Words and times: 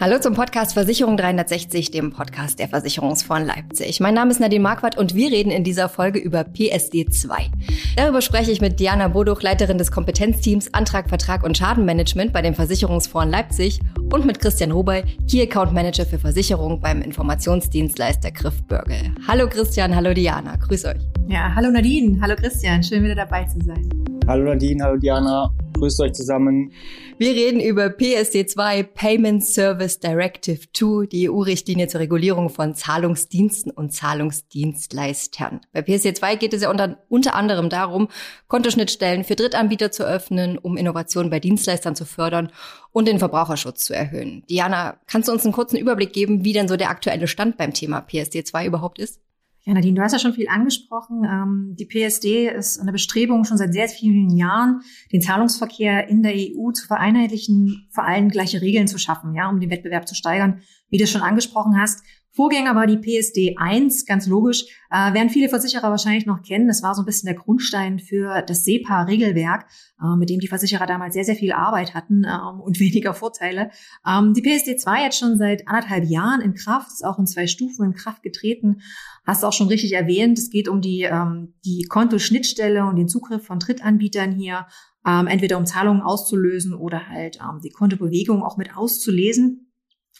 Hallo 0.00 0.20
zum 0.20 0.34
Podcast 0.34 0.74
Versicherung 0.74 1.16
360, 1.16 1.90
dem 1.90 2.12
Podcast 2.12 2.60
der 2.60 2.68
Versicherungsfonds 2.68 3.48
Leipzig. 3.48 3.98
Mein 3.98 4.14
Name 4.14 4.30
ist 4.30 4.38
Nadine 4.38 4.62
Marquardt 4.62 4.96
und 4.96 5.16
wir 5.16 5.32
reden 5.32 5.50
in 5.50 5.64
dieser 5.64 5.88
Folge 5.88 6.20
über 6.20 6.44
PSD 6.44 7.06
2. 7.10 7.50
Darüber 7.96 8.20
spreche 8.20 8.52
ich 8.52 8.60
mit 8.60 8.78
Diana 8.78 9.08
Boduch, 9.08 9.42
Leiterin 9.42 9.76
des 9.76 9.90
Kompetenzteams 9.90 10.72
Antrag, 10.72 11.08
Vertrag 11.08 11.42
und 11.42 11.58
Schadenmanagement 11.58 12.32
bei 12.32 12.42
dem 12.42 12.54
Versicherungsfonds 12.54 13.32
Leipzig 13.32 13.80
und 14.12 14.24
mit 14.24 14.38
Christian 14.38 14.70
Robey, 14.70 15.02
Key 15.28 15.42
Account 15.42 15.72
Manager 15.72 16.06
für 16.06 16.20
Versicherung 16.20 16.80
beim 16.80 17.02
Informationsdienstleister 17.02 18.30
Griff 18.30 18.62
Börgel. 18.68 19.12
Hallo 19.26 19.48
Christian, 19.48 19.96
hallo 19.96 20.14
Diana, 20.14 20.54
grüß 20.54 20.84
euch. 20.84 21.02
Ja, 21.26 21.52
hallo 21.56 21.72
Nadine, 21.72 22.20
hallo 22.20 22.36
Christian, 22.36 22.84
schön 22.84 23.02
wieder 23.02 23.16
dabei 23.16 23.46
zu 23.46 23.60
sein. 23.64 23.88
Hallo 24.28 24.44
Nadine, 24.44 24.84
hallo 24.84 24.96
Diana. 24.96 25.52
Grüßt 25.78 26.00
euch 26.00 26.12
zusammen. 26.12 26.72
Wir 27.18 27.32
reden 27.32 27.60
über 27.60 27.86
PSD2 27.86 28.82
Payment 28.82 29.44
Service 29.44 30.00
Directive 30.00 30.60
2, 30.72 31.06
die 31.06 31.30
EU-Richtlinie 31.30 31.88
zur 31.88 32.00
Regulierung 32.00 32.50
von 32.50 32.74
Zahlungsdiensten 32.74 33.70
und 33.70 33.92
Zahlungsdienstleistern. 33.92 35.60
Bei 35.72 35.80
PSD2 35.80 36.36
geht 36.36 36.54
es 36.54 36.62
ja 36.62 36.70
unter, 36.70 36.98
unter 37.08 37.34
anderem 37.34 37.68
darum, 37.68 38.08
Kontoschnittstellen 38.48 39.24
für 39.24 39.36
Drittanbieter 39.36 39.92
zu 39.92 40.04
öffnen, 40.04 40.58
um 40.58 40.76
Innovationen 40.76 41.30
bei 41.30 41.40
Dienstleistern 41.40 41.94
zu 41.94 42.04
fördern 42.04 42.50
und 42.92 43.06
den 43.06 43.18
Verbraucherschutz 43.18 43.84
zu 43.84 43.94
erhöhen. 43.94 44.44
Diana, 44.50 44.98
kannst 45.06 45.28
du 45.28 45.32
uns 45.32 45.44
einen 45.44 45.52
kurzen 45.52 45.76
Überblick 45.76 46.12
geben, 46.12 46.44
wie 46.44 46.52
denn 46.52 46.68
so 46.68 46.76
der 46.76 46.90
aktuelle 46.90 47.28
Stand 47.28 47.56
beim 47.56 47.72
Thema 47.72 48.00
PSD2 48.00 48.66
überhaupt 48.66 48.98
ist? 48.98 49.20
Ja, 49.68 49.74
Nadine, 49.74 49.96
du 49.96 50.02
hast 50.02 50.12
ja 50.12 50.18
schon 50.18 50.32
viel 50.32 50.48
angesprochen. 50.48 51.24
Ähm, 51.24 51.76
die 51.78 51.84
PSD 51.84 52.48
ist 52.48 52.80
eine 52.80 52.90
Bestrebung 52.90 53.44
schon 53.44 53.58
seit 53.58 53.74
sehr 53.74 53.86
vielen 53.86 54.34
Jahren, 54.34 54.80
den 55.12 55.20
Zahlungsverkehr 55.20 56.08
in 56.08 56.22
der 56.22 56.32
EU 56.34 56.72
zu 56.72 56.86
vereinheitlichen, 56.86 57.86
vor 57.90 58.04
allem 58.04 58.30
gleiche 58.30 58.62
Regeln 58.62 58.88
zu 58.88 58.96
schaffen, 58.96 59.34
ja, 59.34 59.46
um 59.50 59.60
den 59.60 59.68
Wettbewerb 59.68 60.08
zu 60.08 60.14
steigern. 60.14 60.62
Wie 60.88 60.96
du 60.96 61.06
schon 61.06 61.20
angesprochen 61.20 61.78
hast, 61.78 62.02
Vorgänger 62.38 62.76
war 62.76 62.86
die 62.86 62.98
PSD 62.98 63.56
1, 63.58 64.06
ganz 64.06 64.28
logisch, 64.28 64.64
äh, 64.90 65.12
werden 65.12 65.28
viele 65.28 65.48
Versicherer 65.48 65.90
wahrscheinlich 65.90 66.24
noch 66.24 66.40
kennen. 66.42 66.68
Das 66.68 66.84
war 66.84 66.94
so 66.94 67.02
ein 67.02 67.04
bisschen 67.04 67.26
der 67.26 67.34
Grundstein 67.34 67.98
für 67.98 68.42
das 68.42 68.62
SEPA-Regelwerk, 68.64 69.66
äh, 70.00 70.16
mit 70.16 70.30
dem 70.30 70.38
die 70.38 70.46
Versicherer 70.46 70.86
damals 70.86 71.14
sehr, 71.14 71.24
sehr 71.24 71.34
viel 71.34 71.50
Arbeit 71.50 71.94
hatten 71.94 72.22
äh, 72.22 72.38
und 72.62 72.78
weniger 72.80 73.12
Vorteile. 73.12 73.72
Ähm, 74.06 74.34
die 74.34 74.42
PSD 74.42 74.76
2 74.76 75.02
jetzt 75.02 75.18
schon 75.18 75.36
seit 75.36 75.66
anderthalb 75.66 76.04
Jahren 76.04 76.40
in 76.40 76.54
Kraft, 76.54 76.92
ist 76.92 77.04
auch 77.04 77.18
in 77.18 77.26
zwei 77.26 77.48
Stufen 77.48 77.84
in 77.84 77.94
Kraft 77.94 78.22
getreten. 78.22 78.82
Hast 79.28 79.42
du 79.42 79.46
auch 79.46 79.52
schon 79.52 79.68
richtig 79.68 79.92
erwähnt, 79.92 80.38
es 80.38 80.48
geht 80.48 80.68
um 80.68 80.80
die, 80.80 81.02
ähm, 81.02 81.52
die 81.62 81.82
Kontoschnittstelle 81.82 82.86
und 82.86 82.96
den 82.96 83.08
Zugriff 83.08 83.44
von 83.44 83.58
Drittanbietern 83.58 84.32
hier, 84.32 84.66
ähm, 85.06 85.26
entweder 85.26 85.58
um 85.58 85.66
Zahlungen 85.66 86.00
auszulösen 86.00 86.72
oder 86.72 87.10
halt 87.10 87.38
ähm, 87.42 87.60
die 87.62 87.68
Kontobewegung 87.68 88.42
auch 88.42 88.56
mit 88.56 88.74
auszulesen. 88.74 89.70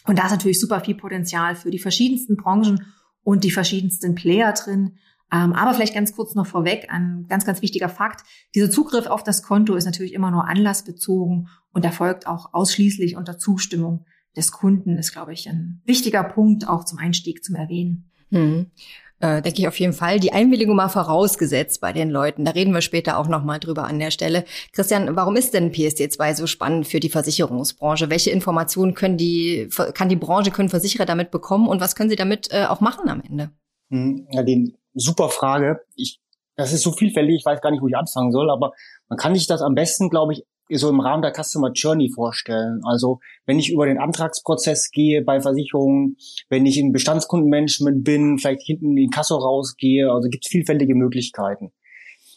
Und 0.05 0.19
da 0.19 0.25
ist 0.25 0.31
natürlich 0.31 0.59
super 0.59 0.81
viel 0.81 0.93
Potenzial 0.93 1.55
für 1.55 1.71
die 1.71 1.79
verschiedensten 1.79 2.37
Branchen 2.37 2.85
und 3.23 3.43
die 3.43 3.49
verschiedensten 3.49 4.13
Player 4.13 4.53
drin. 4.53 4.99
Ähm, 5.33 5.53
aber 5.53 5.73
vielleicht 5.73 5.95
ganz 5.95 6.15
kurz 6.15 6.35
noch 6.35 6.45
vorweg, 6.45 6.85
ein 6.91 7.25
ganz, 7.27 7.45
ganz 7.45 7.63
wichtiger 7.63 7.89
Fakt. 7.89 8.21
Dieser 8.53 8.69
Zugriff 8.69 9.07
auf 9.07 9.23
das 9.23 9.41
Konto 9.41 9.73
ist 9.73 9.85
natürlich 9.85 10.13
immer 10.13 10.29
nur 10.29 10.47
anlassbezogen 10.47 11.47
und 11.73 11.83
erfolgt 11.83 12.27
auch 12.27 12.53
ausschließlich 12.53 13.15
unter 13.15 13.39
Zustimmung 13.39 14.05
des 14.37 14.51
Kunden. 14.51 14.99
Ist, 14.99 15.13
glaube 15.13 15.33
ich, 15.33 15.49
ein 15.49 15.81
wichtiger 15.85 16.23
Punkt 16.23 16.67
auch 16.67 16.85
zum 16.85 16.99
Einstieg 16.99 17.43
zum 17.43 17.55
Erwähnen. 17.55 18.05
Hm 18.31 18.71
äh, 19.19 19.41
denke 19.41 19.61
ich 19.61 19.67
auf 19.67 19.79
jeden 19.79 19.93
Fall. 19.93 20.19
Die 20.19 20.31
Einwilligung 20.31 20.75
mal 20.75 20.89
vorausgesetzt 20.89 21.81
bei 21.81 21.93
den 21.93 22.09
Leuten. 22.09 22.45
Da 22.45 22.51
reden 22.51 22.73
wir 22.73 22.81
später 22.81 23.17
auch 23.17 23.27
nochmal 23.27 23.59
drüber 23.59 23.83
an 23.83 23.99
der 23.99 24.11
Stelle. 24.11 24.45
Christian, 24.73 25.15
warum 25.15 25.35
ist 25.35 25.53
denn 25.53 25.71
PSD2 25.71 26.35
so 26.35 26.47
spannend 26.47 26.87
für 26.87 26.99
die 26.99 27.09
Versicherungsbranche? 27.09 28.09
Welche 28.09 28.31
Informationen 28.31 28.93
können 28.93 29.17
die, 29.17 29.69
kann 29.93 30.09
die 30.09 30.15
Branche, 30.15 30.51
können 30.51 30.69
Versicherer 30.69 31.05
damit 31.05 31.31
bekommen 31.31 31.67
und 31.67 31.81
was 31.81 31.95
können 31.95 32.09
sie 32.09 32.15
damit 32.15 32.51
äh, 32.51 32.65
auch 32.65 32.81
machen 32.81 33.09
am 33.09 33.21
Ende? 33.21 33.51
Hm, 33.89 34.27
ja, 34.31 34.43
die 34.43 34.75
super 34.93 35.29
Frage. 35.29 35.81
Ich, 35.95 36.19
das 36.55 36.73
ist 36.73 36.83
so 36.83 36.91
vielfältig, 36.91 37.37
ich 37.39 37.45
weiß 37.45 37.61
gar 37.61 37.71
nicht, 37.71 37.81
wo 37.81 37.87
ich 37.87 37.97
anfangen 37.97 38.31
soll, 38.31 38.49
aber 38.49 38.71
man 39.09 39.17
kann 39.17 39.35
sich 39.35 39.47
das 39.47 39.61
am 39.61 39.75
besten, 39.75 40.09
glaube 40.09 40.33
ich, 40.33 40.45
so 40.77 40.89
im 40.89 40.99
Rahmen 40.99 41.21
der 41.21 41.33
Customer 41.33 41.71
Journey 41.73 42.11
vorstellen. 42.13 42.81
Also 42.83 43.19
wenn 43.45 43.59
ich 43.59 43.71
über 43.71 43.85
den 43.85 43.97
Antragsprozess 43.97 44.91
gehe 44.91 45.23
bei 45.23 45.41
Versicherungen, 45.41 46.17
wenn 46.49 46.65
ich 46.65 46.77
in 46.77 46.91
Bestandskundenmanagement 46.91 48.03
bin, 48.03 48.37
vielleicht 48.37 48.63
hinten 48.63 48.97
in 48.97 49.09
Kasso 49.09 49.35
rausgehe, 49.35 50.11
also 50.11 50.29
gibt 50.29 50.45
es 50.45 50.51
vielfältige 50.51 50.95
Möglichkeiten. 50.95 51.71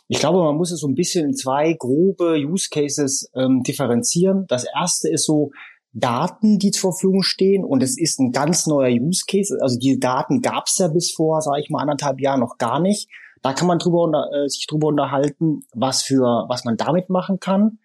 Ich 0.09 0.19
glaube, 0.19 0.43
man 0.43 0.57
muss 0.57 0.73
es 0.73 0.81
so 0.81 0.89
ein 0.89 0.95
bisschen 0.95 1.27
in 1.27 1.35
zwei 1.35 1.75
grobe 1.79 2.37
Use 2.37 2.69
Cases 2.71 3.31
ähm, 3.35 3.63
differenzieren. 3.63 4.47
Das 4.49 4.65
erste 4.65 5.09
ist 5.09 5.25
so 5.25 5.53
Daten, 5.95 6.59
die 6.59 6.71
zur 6.71 6.93
Verfügung 6.93 7.23
stehen 7.23 7.65
und 7.65 7.83
es 7.83 7.99
ist 7.99 8.19
ein 8.19 8.33
ganz 8.33 8.67
neuer 8.67 8.91
Use 8.91 9.25
Case. 9.27 9.57
Also 9.61 9.79
diese 9.79 9.99
Daten 9.99 10.41
gab 10.41 10.67
es 10.67 10.79
ja 10.79 10.89
bis 10.89 11.13
vor, 11.13 11.41
sage 11.43 11.61
ich 11.61 11.71
mal, 11.71 11.81
anderthalb 11.81 12.21
Jahren 12.21 12.41
noch 12.41 12.59
gar 12.59 12.81
nicht. 12.81 13.09
Da 13.43 13.53
kann 13.53 13.67
man 13.67 13.79
drüber 13.79 14.29
äh, 14.33 14.49
sich 14.49 14.67
drüber 14.67 14.89
unterhalten, 14.89 15.63
was 15.75 16.03
für 16.03 16.47
was 16.49 16.65
man 16.65 16.77
damit 16.77 17.11
machen 17.11 17.41
kann. 17.41 17.79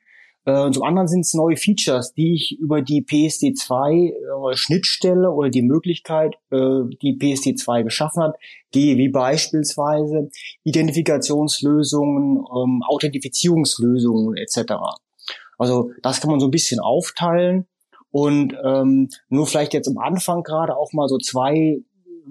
Äh, 0.48 0.64
und 0.64 0.74
zum 0.74 0.84
anderen 0.84 1.08
sind 1.08 1.22
es 1.22 1.34
neue 1.34 1.58
Features, 1.58 2.14
die 2.14 2.34
ich 2.34 2.58
über 2.58 2.82
die 2.82 3.04
PSD2 3.04 4.12
äh, 4.12 4.56
Schnittstelle 4.56 5.30
oder 5.30 5.50
die 5.50 5.62
Möglichkeit, 5.62 6.36
äh, 6.52 6.88
die 7.02 7.18
PSD2 7.20 7.84
geschaffen 7.84 8.24
hat, 8.24 8.38
gehe, 8.72 8.98
wie 8.98 9.10
beispielsweise 9.10 10.30
Identifikationslösungen, 10.64 12.38
ähm, 12.38 12.82
Authentifizierungslösungen 12.88 14.38
etc. 14.38 14.74
Also 15.58 15.92
das 16.02 16.22
kann 16.22 16.32
man 16.32 16.40
so 16.40 16.48
ein 16.48 16.52
bisschen 16.52 16.80
aufteilen 16.80 17.68
und 18.12 18.56
ähm, 18.64 19.10
nur 19.28 19.48
vielleicht 19.48 19.74
jetzt 19.74 19.90
am 19.90 19.98
Anfang 19.98 20.44
gerade 20.44 20.78
auch 20.78 20.94
mal 20.94 21.10
so 21.10 21.18
zwei 21.18 21.82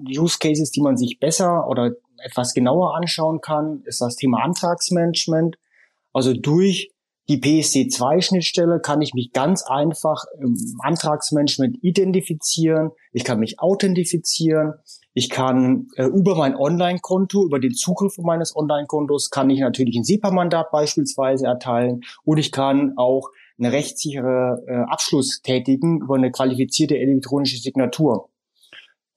Use 0.09 0.37
Cases, 0.39 0.71
die 0.71 0.81
man 0.81 0.97
sich 0.97 1.19
besser 1.19 1.67
oder 1.67 1.91
etwas 2.23 2.53
genauer 2.53 2.95
anschauen 2.95 3.41
kann, 3.41 3.83
ist 3.85 4.01
das 4.01 4.15
Thema 4.15 4.43
Antragsmanagement. 4.43 5.57
Also 6.13 6.33
durch 6.33 6.89
die 7.29 7.41
PSD2-Schnittstelle 7.41 8.79
kann 8.79 9.01
ich 9.01 9.13
mich 9.13 9.33
ganz 9.33 9.63
einfach 9.63 10.23
im 10.39 10.55
Antragsmanagement 10.79 11.77
identifizieren. 11.81 12.91
Ich 13.11 13.25
kann 13.25 13.39
mich 13.39 13.59
authentifizieren. 13.59 14.75
Ich 15.13 15.29
kann 15.29 15.87
äh, 15.95 16.05
über 16.05 16.35
mein 16.35 16.55
Online-Konto, 16.55 17.43
über 17.43 17.59
den 17.59 17.73
Zugriff 17.73 18.17
meines 18.19 18.55
Online-Kontos, 18.55 19.29
kann 19.29 19.49
ich 19.49 19.59
natürlich 19.59 19.97
ein 19.97 20.05
SEPA-Mandat 20.05 20.71
beispielsweise 20.71 21.47
erteilen 21.47 22.01
und 22.23 22.37
ich 22.37 22.51
kann 22.51 22.93
auch 22.97 23.29
eine 23.57 23.71
rechtssichere 23.71 24.63
äh, 24.67 24.75
Abschluss 24.91 25.41
tätigen 25.41 26.01
über 26.01 26.15
eine 26.15 26.31
qualifizierte 26.31 26.97
elektronische 26.97 27.57
Signatur. 27.57 28.29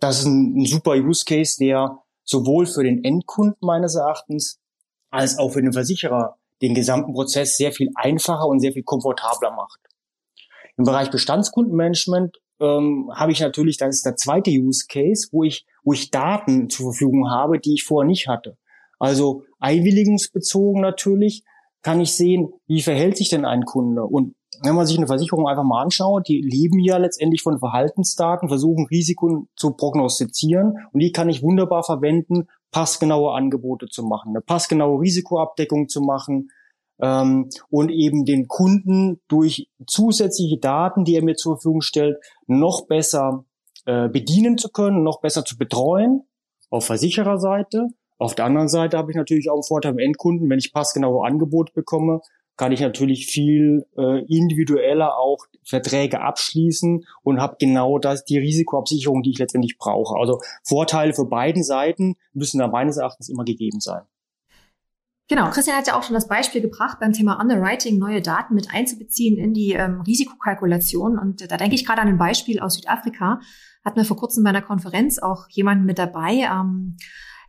Das 0.00 0.20
ist 0.20 0.24
ein, 0.24 0.56
ein 0.56 0.66
super 0.66 0.94
Use 0.94 1.24
Case, 1.24 1.58
der 1.60 1.98
sowohl 2.24 2.66
für 2.66 2.82
den 2.82 3.04
Endkunden 3.04 3.58
meines 3.60 3.94
Erachtens 3.94 4.58
als 5.10 5.38
auch 5.38 5.50
für 5.50 5.62
den 5.62 5.72
Versicherer 5.72 6.39
den 6.62 6.74
gesamten 6.74 7.12
Prozess 7.12 7.56
sehr 7.56 7.72
viel 7.72 7.90
einfacher 7.94 8.46
und 8.46 8.60
sehr 8.60 8.72
viel 8.72 8.82
komfortabler 8.82 9.50
macht. 9.52 9.80
Im 10.76 10.84
Bereich 10.84 11.10
Bestandskundenmanagement 11.10 12.38
ähm, 12.60 13.10
habe 13.14 13.32
ich 13.32 13.40
natürlich, 13.40 13.76
das 13.76 13.96
ist 13.96 14.06
der 14.06 14.16
zweite 14.16 14.50
Use 14.50 14.86
Case, 14.88 15.28
wo 15.32 15.44
ich, 15.44 15.66
wo 15.82 15.92
ich 15.92 16.10
Daten 16.10 16.68
zur 16.68 16.92
Verfügung 16.92 17.30
habe, 17.30 17.58
die 17.58 17.74
ich 17.74 17.84
vorher 17.84 18.08
nicht 18.08 18.28
hatte. 18.28 18.56
Also 18.98 19.44
einwilligungsbezogen 19.58 20.80
natürlich 20.80 21.42
kann 21.82 22.00
ich 22.00 22.14
sehen, 22.14 22.52
wie 22.66 22.82
verhält 22.82 23.16
sich 23.16 23.30
denn 23.30 23.46
ein 23.46 23.64
Kunde. 23.64 24.04
Und 24.04 24.34
wenn 24.62 24.74
man 24.74 24.86
sich 24.86 24.98
eine 24.98 25.06
Versicherung 25.06 25.48
einfach 25.48 25.64
mal 25.64 25.82
anschaut, 25.82 26.28
die 26.28 26.42
leben 26.42 26.78
ja 26.80 26.98
letztendlich 26.98 27.42
von 27.42 27.58
Verhaltensdaten, 27.58 28.48
versuchen 28.48 28.86
Risiken 28.86 29.48
zu 29.56 29.72
prognostizieren 29.72 30.74
und 30.92 31.00
die 31.00 31.12
kann 31.12 31.30
ich 31.30 31.42
wunderbar 31.42 31.82
verwenden, 31.82 32.48
passgenaue 32.70 33.32
Angebote 33.32 33.86
zu 33.86 34.02
machen, 34.02 34.30
eine 34.30 34.40
passgenaue 34.40 35.00
Risikoabdeckung 35.00 35.88
zu 35.88 36.00
machen 36.00 36.48
ähm, 37.00 37.48
und 37.68 37.90
eben 37.90 38.24
den 38.24 38.48
Kunden 38.48 39.20
durch 39.28 39.68
zusätzliche 39.86 40.58
Daten, 40.58 41.04
die 41.04 41.16
er 41.16 41.24
mir 41.24 41.36
zur 41.36 41.56
Verfügung 41.56 41.80
stellt, 41.80 42.16
noch 42.46 42.86
besser 42.86 43.44
äh, 43.86 44.08
bedienen 44.08 44.58
zu 44.58 44.70
können, 44.70 45.02
noch 45.02 45.20
besser 45.20 45.44
zu 45.44 45.56
betreuen 45.56 46.22
auf 46.70 46.86
Versichererseite. 46.86 47.88
Auf 48.18 48.34
der 48.34 48.44
anderen 48.44 48.68
Seite 48.68 48.98
habe 48.98 49.10
ich 49.10 49.16
natürlich 49.16 49.48
auch 49.50 49.54
einen 49.54 49.62
Vorteil 49.62 49.92
im 49.92 49.98
Endkunden, 49.98 50.48
wenn 50.50 50.58
ich 50.58 50.72
passgenaue 50.72 51.26
Angebote 51.26 51.72
bekomme, 51.72 52.20
kann 52.60 52.72
ich 52.72 52.80
natürlich 52.80 53.24
viel 53.24 53.86
äh, 53.96 54.22
individueller 54.26 55.16
auch 55.16 55.46
Verträge 55.64 56.20
abschließen 56.20 57.06
und 57.22 57.40
habe 57.40 57.56
genau 57.58 57.98
das 57.98 58.26
die 58.26 58.36
Risikoabsicherung, 58.36 59.22
die 59.22 59.30
ich 59.30 59.38
letztendlich 59.38 59.78
brauche. 59.78 60.20
Also 60.20 60.42
Vorteile 60.62 61.14
für 61.14 61.24
beiden 61.24 61.64
Seiten 61.64 62.16
müssen 62.34 62.58
da 62.58 62.68
meines 62.68 62.98
Erachtens 62.98 63.30
immer 63.30 63.44
gegeben 63.44 63.80
sein. 63.80 64.02
Genau, 65.28 65.48
Christian 65.48 65.74
hat 65.74 65.86
ja 65.86 65.98
auch 65.98 66.02
schon 66.02 66.12
das 66.12 66.28
Beispiel 66.28 66.60
gebracht, 66.60 66.98
beim 67.00 67.14
Thema 67.14 67.40
Underwriting 67.40 67.98
neue 67.98 68.20
Daten 68.20 68.54
mit 68.54 68.68
einzubeziehen 68.70 69.38
in 69.38 69.54
die 69.54 69.72
ähm, 69.72 70.02
Risikokalkulation. 70.02 71.18
Und 71.18 71.50
da 71.50 71.56
denke 71.56 71.76
ich 71.76 71.86
gerade 71.86 72.02
an 72.02 72.08
ein 72.08 72.18
Beispiel 72.18 72.60
aus 72.60 72.74
Südafrika. 72.74 73.40
Hatten 73.86 73.96
wir 73.96 74.04
vor 74.04 74.18
kurzem 74.18 74.44
bei 74.44 74.50
einer 74.50 74.60
Konferenz 74.60 75.18
auch 75.18 75.48
jemanden 75.48 75.86
mit 75.86 75.98
dabei. 75.98 76.46
Ähm, 76.52 76.98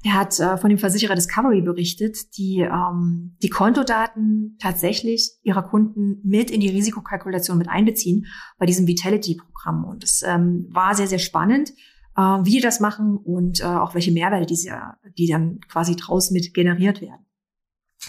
Der 0.04 0.14
hat 0.14 0.40
äh, 0.40 0.58
von 0.58 0.70
dem 0.70 0.80
Versicherer 0.80 1.14
Discovery 1.14 1.62
berichtet, 1.62 2.36
die 2.38 2.62
ähm, 2.62 3.38
die 3.44 3.50
Kontodaten 3.50 4.58
tatsächlich 4.60 5.32
ihrer 5.44 5.62
Kunden 5.62 6.20
mit 6.24 6.50
in 6.50 6.60
die 6.60 6.70
Risikokalkulation 6.70 7.58
mit 7.58 7.70
einbeziehen 7.70 8.26
bei 8.58 8.66
diesem 8.66 8.88
Vitality-Programm. 8.88 9.86
Und 9.86 10.04
es 10.04 10.24
ähm, 10.24 10.68
war 10.72 10.96
sehr, 10.96 11.08
sehr 11.08 11.20
spannend, 11.20 11.74
äh, 12.18 12.22
wie 12.22 12.52
die 12.52 12.62
das 12.62 12.80
machen 12.80 13.18
und 13.18 13.62
äh, 13.62 13.66
auch 13.66 13.94
welche 13.94 14.12
Mehrwerte 14.12 14.48
diese, 14.48 14.72
die 15.18 15.28
dann 15.28 15.60
quasi 15.68 15.96
draus 15.96 16.32
mit 16.32 16.54
generiert 16.54 17.02
werden. 17.02 17.26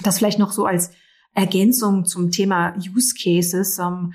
Das 0.02 0.16
vielleicht 0.16 0.38
noch 0.38 0.52
so 0.52 0.64
als 0.64 0.92
Ergänzung 1.34 2.04
zum 2.04 2.30
Thema 2.30 2.74
Use 2.76 3.14
Cases. 3.14 3.78
Ähm, 3.78 4.12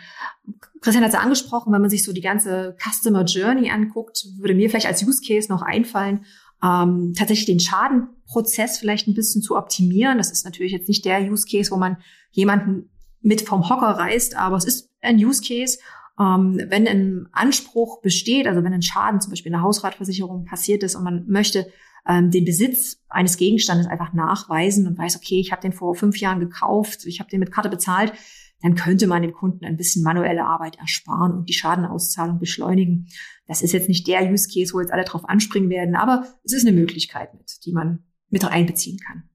Christian 0.82 1.04
hat 1.04 1.10
es 1.10 1.16
ja 1.16 1.22
angesprochen, 1.22 1.74
wenn 1.74 1.82
man 1.82 1.90
sich 1.90 2.04
so 2.04 2.14
die 2.14 2.22
ganze 2.22 2.76
Customer 2.80 3.24
Journey 3.24 3.72
anguckt, 3.72 4.26
würde 4.40 4.54
mir 4.54 4.70
vielleicht 4.70 4.86
als 4.86 5.04
Use 5.04 5.22
Case 5.26 5.52
noch 5.52 5.62
einfallen, 5.62 6.26
ähm, 6.64 7.14
tatsächlich 7.16 7.46
den 7.46 7.60
Schadenprozess 7.60 8.78
vielleicht 8.78 9.08
ein 9.08 9.14
bisschen 9.14 9.42
zu 9.42 9.56
optimieren. 9.56 10.18
Das 10.18 10.32
ist 10.32 10.46
natürlich 10.46 10.72
jetzt 10.72 10.88
nicht 10.88 11.06
der 11.06 11.22
Use 11.22 11.46
Case, 11.50 11.72
wo 11.72 11.78
man 11.78 11.98
jemanden 12.32 12.90
mit 13.22 13.42
vom 13.42 13.70
Hocker 13.70 13.98
reißt, 13.98 14.36
aber 14.36 14.58
es 14.58 14.66
ist 14.66 14.90
ein 15.02 15.18
Use 15.18 15.42
Case. 15.42 15.78
Ähm, 16.20 16.60
wenn 16.70 16.88
ein 16.88 17.28
Anspruch 17.32 18.02
besteht, 18.02 18.48
also 18.48 18.64
wenn 18.64 18.74
ein 18.74 18.82
Schaden 18.82 19.22
zum 19.22 19.32
Beispiel 19.32 19.52
in 19.52 19.58
der 19.58 19.62
Hausratversicherung 19.62 20.46
passiert 20.46 20.84
ist 20.84 20.96
und 20.96 21.04
man 21.04 21.26
möchte 21.28 21.72
ähm, 22.08 22.32
den 22.32 22.46
Besitz 22.46 22.98
eines 23.10 23.38
Gegenstandes 23.38 23.86
einfach 23.88 24.14
nachweisen 24.14 24.88
und 24.88 24.98
weiß, 24.98 25.18
okay, 25.18 25.40
ich 25.40 25.52
habe 25.52 25.62
den 25.62 25.74
vor 25.74 25.94
fünf 25.94 26.18
Jahren 26.18 26.40
gekauft, 26.40 27.06
ich 27.06 27.20
habe 27.20 27.30
den 27.30 27.40
mit 27.40 27.52
Karte 27.52 27.70
bezahlt, 27.70 28.14
dann 28.62 28.76
könnte 28.76 29.06
man 29.06 29.22
dem 29.22 29.34
Kunden 29.34 29.66
ein 29.66 29.78
bisschen 29.78 30.04
manuelle 30.04 30.46
Arbeit 30.46 30.78
ersparen 30.78 31.34
und 31.34 31.50
die 31.50 31.54
Schadenauszahlung 31.54 32.40
beschleunigen. 32.40 33.08
Das 33.48 33.62
ist 33.62 33.72
jetzt 33.72 33.88
nicht 33.88 34.08
der 34.08 34.30
Use 34.30 34.48
Case, 34.54 34.74
wo 34.74 34.82
jetzt 34.82 34.92
alle 34.92 35.06
drauf 35.06 35.28
anspringen 35.28 35.70
werden, 35.70 35.96
aber 35.96 36.26
es 36.44 36.54
ist 36.54 36.68
eine 36.68 36.78
Möglichkeit 36.78 37.34
mit, 37.34 37.66
die 37.66 37.72
man 37.72 38.04
mit 38.30 38.44
einbeziehen 38.44 39.00
kann. 39.06 39.30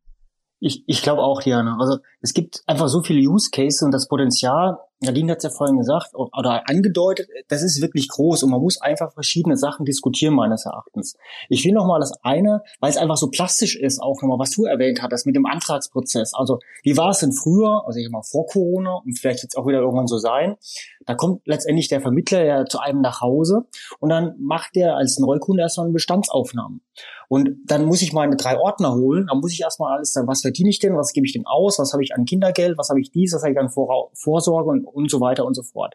Ich, 0.61 0.85
ich 0.87 1.03
glaube 1.03 1.23
auch, 1.23 1.43
Diana. 1.43 1.77
Also 1.81 1.99
es 2.21 2.35
gibt 2.35 2.63
einfach 2.67 2.89
so 2.89 3.03
viele 3.03 3.21
Use 3.29 3.51
Cases 3.51 3.83
und 3.83 3.91
das 3.91 4.07
Potenzial, 4.07 4.79
Nadine 5.03 5.33
hat 5.33 5.39
es 5.39 5.45
ja 5.45 5.51
vorhin 5.51 5.79
gesagt 5.79 6.15
oder 6.15 6.69
angedeutet, 6.69 7.29
das 7.49 7.63
ist 7.63 7.81
wirklich 7.81 8.09
groß 8.09 8.43
und 8.43 8.51
man 8.51 8.61
muss 8.61 8.81
einfach 8.81 9.13
verschiedene 9.13 9.57
Sachen 9.57 9.85
diskutieren, 9.85 10.35
meines 10.35 10.65
Erachtens. 10.67 11.17
Ich 11.49 11.65
will 11.65 11.73
nochmal 11.73 12.01
das 12.01 12.13
eine, 12.23 12.63
weil 12.81 12.91
es 12.91 12.97
einfach 12.97 13.17
so 13.17 13.29
plastisch 13.29 13.77
ist, 13.77 14.01
auch 14.01 14.21
nochmal, 14.23 14.39
was 14.39 14.51
du 14.51 14.65
erwähnt 14.65 15.03
hattest 15.03 15.27
mit 15.27 15.37
dem 15.37 15.47
Antragsprozess. 15.47 16.35
Also 16.35 16.59
wie 16.83 16.97
war 16.97 17.11
es 17.11 17.19
denn 17.19 17.33
früher, 17.33 17.83
also 17.87 17.99
ich 17.99 18.11
mal 18.11 18.23
vor 18.23 18.47
Corona 18.47 19.03
und 19.05 19.19
vielleicht 19.19 19.45
es 19.45 19.57
auch 19.57 19.67
wieder 19.67 19.81
irgendwann 19.81 20.07
so 20.07 20.19
sein, 20.19 20.57
da 21.07 21.15
kommt 21.15 21.43
letztendlich 21.47 21.89
der 21.89 22.01
Vermittler 22.01 22.45
ja 22.45 22.65
zu 22.65 22.79
einem 22.79 23.01
nach 23.01 23.21
Hause 23.21 23.67
und 23.99 24.11
dann 24.11 24.35
macht 24.39 24.77
der 24.77 24.97
als 24.97 25.19
Neukunde 25.19 25.63
erstmal 25.63 25.87
eine 25.87 25.93
Bestandsaufnahme. 25.93 26.81
Und 27.29 27.57
dann 27.65 27.87
muss 27.87 28.03
ich 28.03 28.13
meine 28.13 28.37
drei 28.37 28.59
Ordner 28.59 28.95
holen, 28.95 29.27
dann 29.29 29.39
muss 29.39 29.53
ich 29.53 29.63
erstmal 29.63 29.97
alles 29.97 30.13
sagen, 30.13 30.29
was 30.29 30.43
verdiene 30.43 30.69
ich 30.69 30.79
denn, 30.79 30.97
was 30.97 31.13
gebe 31.13 31.27
ich 31.27 31.33
denn 31.33 31.47
aus, 31.47 31.79
was 31.79 31.93
habe 31.93 32.03
ich 32.03 32.15
an 32.15 32.27
Kindergeld, 32.27 32.77
was 32.77 32.91
habe 32.91 33.01
ich 33.01 33.11
dies, 33.11 33.33
was 33.33 33.43
habe 33.43 33.53
ich 33.53 33.59
an 33.59 33.71
Vor 33.71 34.11
Vorsorge 34.13 34.69
und, 34.69 34.85
und 34.93 35.11
so 35.11 35.21
weiter 35.21 35.45
und 35.45 35.55
so 35.55 35.63
fort. 35.63 35.95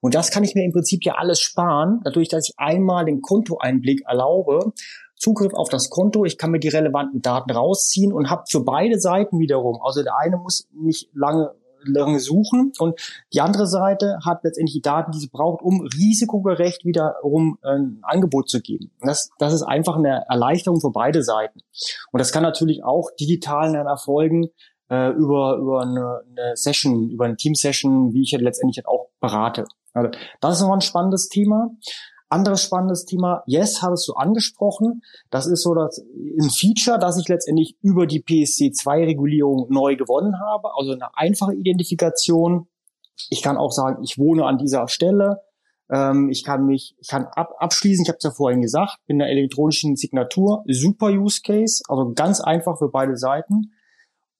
Und 0.00 0.14
das 0.14 0.30
kann 0.30 0.44
ich 0.44 0.54
mir 0.54 0.64
im 0.64 0.72
Prinzip 0.72 1.04
ja 1.04 1.14
alles 1.14 1.40
sparen, 1.40 2.00
dadurch, 2.04 2.28
dass 2.28 2.48
ich 2.48 2.54
einmal 2.58 3.04
den 3.04 3.20
Kontoeinblick 3.22 4.02
erlaube, 4.06 4.72
Zugriff 5.16 5.54
auf 5.54 5.68
das 5.68 5.88
Konto, 5.88 6.24
ich 6.24 6.36
kann 6.36 6.50
mir 6.50 6.58
die 6.58 6.68
relevanten 6.68 7.22
Daten 7.22 7.52
rausziehen 7.52 8.12
und 8.12 8.28
habe 8.28 8.42
für 8.48 8.64
beide 8.64 8.98
Seiten 8.98 9.38
wiederum, 9.38 9.80
also 9.80 10.02
der 10.02 10.16
eine 10.16 10.36
muss 10.36 10.66
nicht 10.72 11.10
lange 11.14 11.54
lange 11.84 12.20
suchen 12.20 12.72
und 12.78 13.00
die 13.32 13.40
andere 13.40 13.66
Seite 13.66 14.18
hat 14.24 14.44
letztendlich 14.44 14.74
die 14.74 14.82
Daten, 14.82 15.12
die 15.12 15.18
sie 15.18 15.28
braucht, 15.28 15.62
um 15.62 15.80
risikogerecht 15.80 16.84
wiederum 16.84 17.58
äh, 17.62 17.70
ein 17.70 17.98
Angebot 18.02 18.48
zu 18.48 18.60
geben. 18.60 18.90
Das, 19.00 19.30
das 19.38 19.52
ist 19.52 19.62
einfach 19.62 19.96
eine 19.96 20.24
Erleichterung 20.28 20.80
für 20.80 20.92
beide 20.92 21.22
Seiten. 21.22 21.60
Und 22.12 22.18
das 22.20 22.32
kann 22.32 22.42
natürlich 22.42 22.84
auch 22.84 23.10
digital 23.18 23.72
dann 23.72 23.86
erfolgen 23.86 24.48
äh, 24.92 25.10
über, 25.12 25.56
über 25.56 25.80
eine, 25.80 26.20
eine 26.28 26.54
Session, 26.54 27.08
über 27.08 27.24
eine 27.24 27.36
Team-Session, 27.36 28.12
wie 28.12 28.22
ich 28.22 28.32
ja 28.32 28.38
letztendlich 28.38 28.86
auch 28.86 29.08
berate. 29.20 29.64
Also 29.94 30.10
das 30.40 30.56
ist 30.56 30.60
nochmal 30.60 30.78
ein 30.78 30.82
spannendes 30.82 31.30
Thema. 31.30 31.70
Anderes 32.28 32.62
spannendes 32.62 33.04
Thema, 33.04 33.42
Yes, 33.46 33.82
hattest 33.82 34.08
du 34.08 34.14
angesprochen. 34.14 35.02
Das 35.30 35.46
ist 35.46 35.62
so 35.62 35.74
das, 35.74 35.98
ein 35.98 36.50
Feature, 36.50 36.98
das 36.98 37.18
ich 37.18 37.28
letztendlich 37.28 37.76
über 37.82 38.06
die 38.06 38.22
PSC2-Regulierung 38.22 39.66
neu 39.70 39.96
gewonnen 39.96 40.38
habe. 40.40 40.70
Also 40.76 40.92
eine 40.92 41.16
einfache 41.16 41.54
Identifikation. 41.54 42.68
Ich 43.30 43.42
kann 43.42 43.56
auch 43.56 43.72
sagen, 43.72 44.02
ich 44.02 44.18
wohne 44.18 44.44
an 44.46 44.58
dieser 44.58 44.88
Stelle. 44.88 45.42
Ähm, 45.90 46.30
ich 46.30 46.42
kann 46.44 46.64
mich, 46.66 46.96
ich 46.98 47.08
kann 47.08 47.26
ab, 47.26 47.54
abschließen, 47.58 48.02
ich 48.02 48.08
habe 48.08 48.16
es 48.16 48.24
ja 48.24 48.30
vorhin 48.30 48.62
gesagt, 48.62 48.96
mit 49.06 49.14
einer 49.14 49.30
elektronischen 49.30 49.96
Signatur. 49.96 50.64
Super 50.66 51.08
Use 51.08 51.40
Case, 51.42 51.82
also 51.88 52.12
ganz 52.14 52.40
einfach 52.40 52.78
für 52.78 52.88
beide 52.88 53.16
Seiten. 53.16 53.72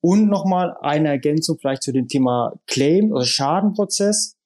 Und 0.02 0.28
nochmal 0.28 0.76
eine 0.80 1.08
Ergänzung 1.08 1.58
vielleicht 1.58 1.84
zu 1.84 1.92
dem 1.92 2.08
Thema 2.08 2.54
Claim, 2.66 3.12
oder 3.12 3.24
Schadenprozess. 3.24 4.36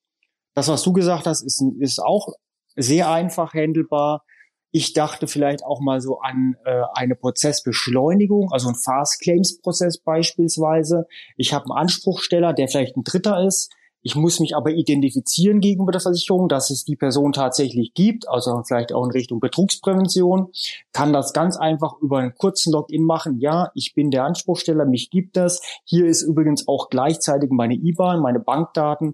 Das, 0.53 0.67
was 0.67 0.83
du 0.83 0.93
gesagt 0.93 1.25
hast, 1.25 1.41
ist, 1.41 1.63
ist 1.79 1.99
auch 1.99 2.29
sehr 2.75 3.09
einfach 3.09 3.55
handelbar. 3.55 4.23
Ich 4.71 4.93
dachte 4.93 5.25
vielleicht 5.25 5.63
auch 5.63 5.81
mal 5.81 5.99
so 5.99 6.19
an 6.19 6.55
äh, 6.63 6.83
eine 6.93 7.15
Prozessbeschleunigung, 7.15 8.51
also 8.51 8.69
ein 8.69 8.75
Fast 8.75 9.19
Claims 9.19 9.59
Prozess 9.59 9.97
beispielsweise. 9.97 11.07
Ich 11.37 11.53
habe 11.53 11.65
einen 11.65 11.79
Anspruchsteller, 11.79 12.53
der 12.53 12.67
vielleicht 12.67 12.95
ein 12.95 13.03
Dritter 13.03 13.43
ist. 13.43 13.73
Ich 14.07 14.15
muss 14.15 14.39
mich 14.39 14.55
aber 14.55 14.71
identifizieren 14.71 15.59
gegenüber 15.59 15.91
der 15.91 15.99
Versicherung, 15.99 16.47
dass 16.47 16.69
es 16.69 16.85
die 16.85 16.95
Person 16.95 17.33
tatsächlich 17.33 17.93
gibt, 17.93 18.25
also 18.29 18.63
vielleicht 18.65 18.93
auch 18.93 19.03
in 19.03 19.11
Richtung 19.11 19.41
Betrugsprävention. 19.41 20.47
Kann 20.93 21.11
das 21.11 21.33
ganz 21.33 21.57
einfach 21.57 21.99
über 21.99 22.19
einen 22.19 22.33
kurzen 22.33 22.71
Login 22.71 23.03
machen. 23.03 23.37
Ja, 23.41 23.69
ich 23.73 23.93
bin 23.95 24.09
der 24.09 24.23
Anspruchsteller, 24.23 24.85
mich 24.85 25.09
gibt 25.09 25.35
es. 25.35 25.59
Hier 25.83 26.05
ist 26.05 26.21
übrigens 26.21 26.69
auch 26.69 26.87
gleichzeitig 26.89 27.49
meine 27.51 27.73
IBAN, 27.73 28.21
meine 28.21 28.39
Bankdaten. 28.39 29.13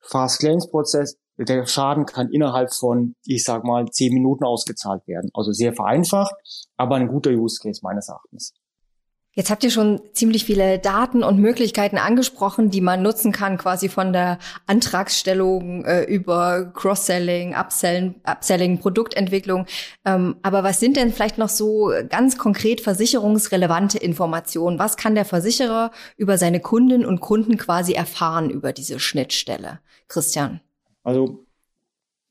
Fast 0.00 0.40
Claims 0.40 0.68
Prozess 0.68 1.16
der 1.38 1.64
Schaden 1.64 2.04
kann 2.04 2.28
innerhalb 2.28 2.74
von, 2.74 3.14
ich 3.26 3.44
sag 3.44 3.62
mal, 3.62 3.86
zehn 3.92 4.12
Minuten 4.12 4.42
ausgezahlt 4.42 5.06
werden. 5.06 5.30
Also 5.34 5.52
sehr 5.52 5.72
vereinfacht, 5.72 6.34
aber 6.76 6.96
ein 6.96 7.06
guter 7.06 7.30
Use 7.30 7.60
Case 7.62 7.78
meines 7.84 8.08
Erachtens. 8.08 8.54
Jetzt 9.38 9.50
habt 9.50 9.62
ihr 9.64 9.70
schon 9.70 10.00
ziemlich 10.14 10.46
viele 10.46 10.78
Daten 10.78 11.22
und 11.22 11.38
Möglichkeiten 11.38 11.98
angesprochen, 11.98 12.70
die 12.70 12.80
man 12.80 13.02
nutzen 13.02 13.32
kann, 13.32 13.58
quasi 13.58 13.90
von 13.90 14.14
der 14.14 14.38
Antragsstellung 14.66 15.84
äh, 15.84 16.04
über 16.04 16.72
Cross-Selling, 16.72 17.54
Upselling, 17.54 18.14
Upselling, 18.24 18.78
Produktentwicklung. 18.78 19.66
Ähm, 20.06 20.36
aber 20.42 20.64
was 20.64 20.80
sind 20.80 20.96
denn 20.96 21.12
vielleicht 21.12 21.36
noch 21.36 21.50
so 21.50 21.92
ganz 22.08 22.38
konkret 22.38 22.80
versicherungsrelevante 22.80 23.98
Informationen? 23.98 24.78
Was 24.78 24.96
kann 24.96 25.14
der 25.14 25.26
Versicherer 25.26 25.90
über 26.16 26.38
seine 26.38 26.60
Kundinnen 26.60 27.06
und 27.06 27.20
Kunden 27.20 27.58
quasi 27.58 27.92
erfahren 27.92 28.48
über 28.48 28.72
diese 28.72 28.98
Schnittstelle? 28.98 29.80
Christian. 30.08 30.60
Also 31.02 31.45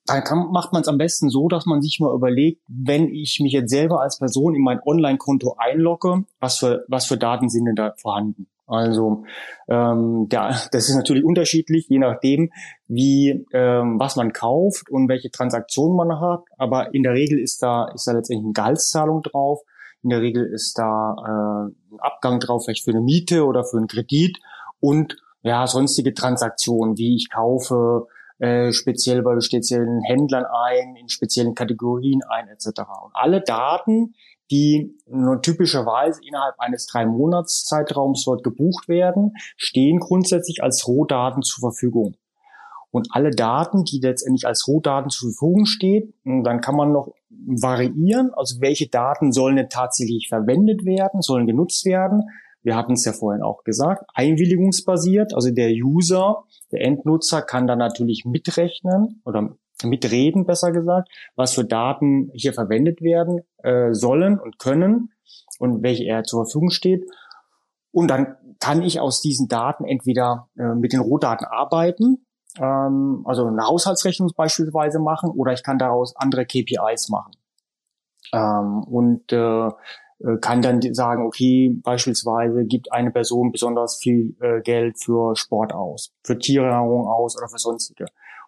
da 0.05 0.21
kann, 0.21 0.51
macht 0.51 0.71
man 0.71 0.81
es 0.81 0.87
am 0.87 0.97
besten 0.97 1.29
so, 1.29 1.47
dass 1.47 1.65
man 1.65 1.81
sich 1.81 1.99
mal 1.99 2.13
überlegt, 2.13 2.61
wenn 2.67 3.09
ich 3.09 3.39
mich 3.41 3.53
jetzt 3.53 3.71
selber 3.71 4.01
als 4.01 4.19
Person 4.19 4.55
in 4.55 4.61
mein 4.61 4.79
Online-Konto 4.85 5.55
einlogge, 5.57 6.25
was 6.39 6.59
für, 6.59 6.85
was 6.87 7.05
für 7.07 7.17
Daten 7.17 7.49
sind 7.49 7.65
denn 7.65 7.75
da 7.75 7.93
vorhanden? 7.97 8.47
Also 8.67 9.23
ähm, 9.67 10.27
der, 10.29 10.49
das 10.71 10.89
ist 10.89 10.95
natürlich 10.95 11.23
unterschiedlich, 11.23 11.87
je 11.87 11.99
nachdem, 11.99 12.51
wie 12.87 13.45
ähm, 13.53 13.99
was 13.99 14.15
man 14.15 14.33
kauft 14.33 14.89
und 14.89 15.07
welche 15.07 15.29
Transaktionen 15.29 15.95
man 15.95 16.19
hat. 16.19 16.43
Aber 16.57 16.93
in 16.93 17.03
der 17.03 17.13
Regel 17.13 17.39
ist 17.39 17.61
da 17.61 17.85
ist 17.93 18.07
da 18.07 18.13
letztendlich 18.13 18.45
eine 18.45 18.53
Gehaltszahlung 18.53 19.21
drauf. 19.21 19.61
In 20.01 20.09
der 20.09 20.21
Regel 20.21 20.45
ist 20.45 20.77
da 20.77 21.15
äh, 21.15 21.93
ein 21.93 21.99
Abgang 21.99 22.39
drauf, 22.39 22.65
vielleicht 22.65 22.83
für 22.83 22.91
eine 22.91 23.01
Miete 23.01 23.45
oder 23.45 23.63
für 23.63 23.77
einen 23.77 23.87
Kredit 23.87 24.39
und 24.79 25.17
ja 25.43 25.67
sonstige 25.67 26.15
Transaktionen, 26.15 26.97
wie 26.97 27.15
ich 27.15 27.29
kaufe 27.29 28.07
äh, 28.39 28.71
speziell 28.73 29.21
bei 29.21 29.39
speziellen 29.39 30.01
Händlern 30.03 30.45
ein, 30.45 30.95
in 30.95 31.09
speziellen 31.09 31.55
Kategorien 31.55 32.21
ein, 32.29 32.47
etc. 32.49 32.81
Und 33.03 33.11
alle 33.13 33.41
Daten, 33.41 34.13
die 34.51 34.97
nur 35.07 35.41
typischerweise 35.41 36.21
innerhalb 36.27 36.55
eines 36.59 36.85
drei 36.85 37.05
Monats 37.05 37.65
Zeitraums 37.65 38.23
dort 38.25 38.43
gebucht 38.43 38.87
werden, 38.87 39.33
stehen 39.57 39.99
grundsätzlich 39.99 40.61
als 40.63 40.87
Rohdaten 40.87 41.43
zur 41.43 41.71
Verfügung. 41.71 42.15
Und 42.91 43.09
alle 43.11 43.31
Daten, 43.31 43.83
die 43.83 43.99
letztendlich 43.99 44.47
als 44.47 44.67
Rohdaten 44.67 45.09
zur 45.09 45.31
Verfügung 45.31 45.65
stehen, 45.65 46.13
dann 46.23 46.61
kann 46.61 46.75
man 46.75 46.93
noch 46.93 47.13
variieren, 47.29 48.31
also 48.33 48.61
welche 48.61 48.87
Daten 48.87 49.31
sollen 49.33 49.57
denn 49.57 49.69
tatsächlich 49.69 50.27
verwendet 50.29 50.85
werden, 50.85 51.21
sollen 51.21 51.45
genutzt 51.45 51.85
werden. 51.85 52.23
Wir 52.65 52.75
hatten 52.75 52.93
es 52.93 53.05
ja 53.05 53.13
vorhin 53.13 53.43
auch 53.43 53.63
gesagt, 53.63 54.03
einwilligungsbasiert, 54.15 55.35
also 55.35 55.51
der 55.51 55.69
User 55.69 56.45
der 56.71 56.81
Endnutzer 56.81 57.43
kann 57.43 57.67
dann 57.67 57.77
natürlich 57.77 58.25
mitrechnen 58.25 59.21
oder 59.23 59.55
mitreden, 59.83 60.47
besser 60.47 60.71
gesagt, 60.71 61.09
was 61.35 61.53
für 61.53 61.63
Daten 61.63 62.31
hier 62.33 62.53
verwendet 62.53 63.03
werden 63.03 63.41
äh, 63.59 63.93
sollen 63.93 64.39
und 64.39 64.57
können 64.57 65.11
und 65.59 65.83
welche 65.83 66.05
er 66.05 66.23
zur 66.23 66.45
Verfügung 66.45 66.71
steht. 66.71 67.05
Und 67.91 68.09
dann 68.09 68.35
kann 68.59 68.81
ich 68.81 68.99
aus 68.99 69.21
diesen 69.21 69.47
Daten 69.47 69.85
entweder 69.85 70.49
äh, 70.57 70.73
mit 70.73 70.91
den 70.91 71.01
Rohdaten 71.01 71.45
arbeiten, 71.45 72.25
ähm, 72.59 73.21
also 73.25 73.45
eine 73.45 73.67
Haushaltsrechnung 73.67 74.31
beispielsweise 74.35 74.97
machen, 74.97 75.29
oder 75.29 75.53
ich 75.53 75.61
kann 75.61 75.77
daraus 75.77 76.15
andere 76.15 76.47
KPIs 76.47 77.09
machen. 77.09 77.33
Ähm, 78.33 78.83
und 78.85 79.31
äh, 79.31 79.69
kann 80.41 80.61
dann 80.61 80.81
sagen, 80.93 81.25
okay, 81.25 81.75
beispielsweise 81.83 82.65
gibt 82.65 82.91
eine 82.91 83.11
Person 83.11 83.51
besonders 83.51 83.97
viel 83.97 84.35
äh, 84.39 84.61
Geld 84.61 84.97
für 85.03 85.35
Sport 85.35 85.73
aus, 85.73 86.13
für 86.23 86.37
Tiernahrung 86.37 87.07
aus 87.07 87.37
oder 87.37 87.49
für 87.49 87.59
sonstige. 87.59 88.05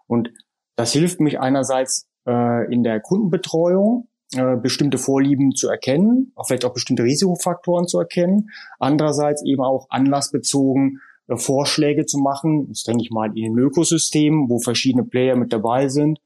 Und 0.07 0.31
das 0.75 0.93
hilft 0.93 1.19
mich 1.19 1.39
einerseits 1.39 2.07
äh, 2.25 2.73
in 2.73 2.83
der 2.83 2.99
Kundenbetreuung, 2.99 4.07
äh, 4.35 4.55
bestimmte 4.57 4.97
Vorlieben 4.97 5.53
zu 5.55 5.69
erkennen, 5.69 6.31
auch 6.35 6.47
vielleicht 6.47 6.65
auch 6.65 6.73
bestimmte 6.73 7.03
Risikofaktoren 7.03 7.87
zu 7.87 7.99
erkennen. 7.99 8.49
Andererseits 8.79 9.43
eben 9.45 9.61
auch 9.61 9.87
anlassbezogen 9.89 11.01
äh, 11.27 11.37
Vorschläge 11.37 12.05
zu 12.05 12.17
machen. 12.17 12.67
Das 12.69 12.83
denke 12.83 13.03
ich 13.03 13.11
mal 13.11 13.35
in 13.37 13.45
einem 13.45 13.57
Ökosystem, 13.57 14.49
wo 14.49 14.59
verschiedene 14.59 15.03
Player 15.03 15.35
mit 15.35 15.53
dabei 15.53 15.87
sind, 15.87 16.19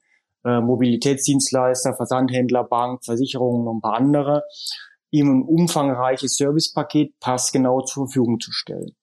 äh, 0.43 0.59
Mobilitätsdienstleister, 0.59 1.93
Versandhändler, 1.95 2.63
Bank, 2.63 3.05
Versicherungen 3.05 3.67
und 3.67 3.77
ein 3.77 3.81
paar 3.81 3.95
andere, 3.95 4.43
ihm 5.11 5.29
ein 5.29 5.43
umfangreiches 5.43 6.35
Servicepaket 6.35 7.19
passgenau 7.19 7.81
zur 7.81 8.07
Verfügung 8.07 8.39
zu 8.39 8.51
stellen. 8.51 8.95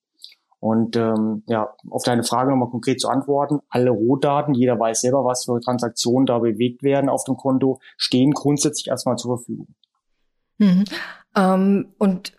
Und 0.61 0.97
ähm, 0.97 1.45
ja, 1.47 1.73
auf 1.89 2.03
deine 2.03 2.25
Frage 2.25 2.51
nochmal 2.51 2.71
konkret 2.71 3.01
zu 3.01 3.09
antworten, 3.09 3.61
alle 3.69 3.91
Rohdaten, 3.91 4.55
jeder 4.55 4.79
weiß 4.79 5.03
selber, 5.03 5.25
was 5.25 5.45
für 5.45 5.61
Transaktionen 5.61 6.27
da 6.27 6.39
bewegt 6.39 6.83
werden 6.83 7.09
auf 7.09 7.23
dem 7.25 7.37
Konto, 7.37 7.79
stehen 7.97 8.33
grundsätzlich 8.33 8.89
erstmal 8.89 9.17
zur 9.17 9.37
Verfügung. 9.39 9.69
Mhm. 10.59 10.85
Ähm, 11.37 11.93
und 11.99 12.33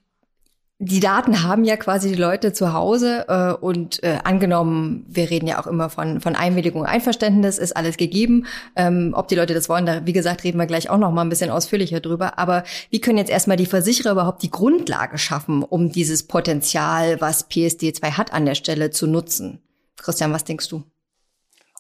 die 0.82 1.02
Daten 1.02 1.44
haben 1.44 1.66
ja 1.66 1.76
quasi 1.76 2.08
die 2.08 2.16
Leute 2.16 2.54
zu 2.54 2.72
Hause 2.72 3.26
äh, 3.28 3.52
und 3.52 4.02
äh, 4.02 4.20
angenommen, 4.24 5.06
wir 5.10 5.30
reden 5.30 5.46
ja 5.46 5.62
auch 5.62 5.68
immer 5.68 5.90
von, 5.90 6.22
von 6.22 6.38
Einwilligung, 6.38 6.86
Einverständnis, 6.86 7.58
ist 7.58 7.76
alles 7.76 7.98
gegeben. 7.98 8.46
Ähm, 8.78 9.14
ob 9.14 9.28
die 9.28 9.36
Leute 9.36 9.54
das 9.54 9.68
wollen, 9.68 9.86
da 9.86 10.06
wie 10.06 10.14
gesagt, 10.14 10.46
reden 10.46 10.58
wir 10.58 10.68
gleich 10.68 10.90
auch 10.90 10.98
noch 10.98 11.12
mal 11.12 11.24
ein 11.24 11.30
bisschen 11.30 11.50
ausführlicher 11.50 12.00
drüber. 12.00 12.40
Aber 12.40 12.64
wie 12.92 13.02
können 13.02 13.18
jetzt 13.18 13.30
erstmal 13.30 13.58
die 13.58 13.66
Versicherer 13.66 14.14
überhaupt 14.14 14.42
die 14.42 14.52
Grundlage 14.52 15.18
schaffen, 15.18 15.64
um 15.64 15.92
dieses 15.92 16.28
Potenzial, 16.28 17.20
was 17.20 17.50
PSD2 17.50 18.12
hat 18.12 18.32
an 18.32 18.46
der 18.46 18.56
Stelle, 18.56 18.90
zu 18.90 19.06
nutzen? 19.06 19.60
Christian, 19.98 20.32
was 20.32 20.46
denkst 20.46 20.70
du? 20.70 20.84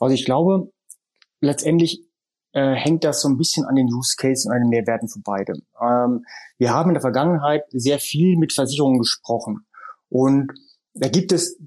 Also 0.01 0.13
ich 0.13 0.25
glaube, 0.25 0.71
letztendlich 1.39 2.08
äh, 2.53 2.73
hängt 2.73 3.03
das 3.03 3.21
so 3.21 3.29
ein 3.29 3.37
bisschen 3.37 3.65
an 3.65 3.75
den 3.75 3.87
Use 3.87 4.15
Case 4.17 4.47
und 4.47 4.55
an 4.55 4.61
den 4.61 4.69
Mehrwerten 4.69 5.07
für 5.07 5.19
beide. 5.23 5.53
Ähm, 5.81 6.25
wir 6.57 6.73
haben 6.73 6.89
in 6.89 6.95
der 6.95 7.01
Vergangenheit 7.01 7.63
sehr 7.71 7.99
viel 7.99 8.37
mit 8.37 8.53
Versicherungen 8.53 8.99
gesprochen 8.99 9.65
und 10.09 10.51
da 10.93 11.07
gibt 11.07 11.31
es 11.31 11.57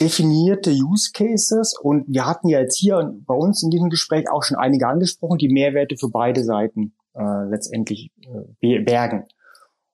definierte 0.00 0.70
Use 0.70 1.12
Cases 1.12 1.78
und 1.80 2.06
wir 2.08 2.26
hatten 2.26 2.48
ja 2.48 2.60
jetzt 2.60 2.78
hier 2.78 3.14
bei 3.26 3.34
uns 3.34 3.62
in 3.62 3.70
diesem 3.70 3.90
Gespräch 3.90 4.30
auch 4.30 4.42
schon 4.42 4.56
einige 4.56 4.88
angesprochen, 4.88 5.38
die 5.38 5.48
Mehrwerte 5.48 5.96
für 5.96 6.08
beide 6.08 6.42
Seiten 6.42 6.94
äh, 7.14 7.44
letztendlich 7.48 8.10
äh, 8.60 8.80
bergen. 8.80 9.26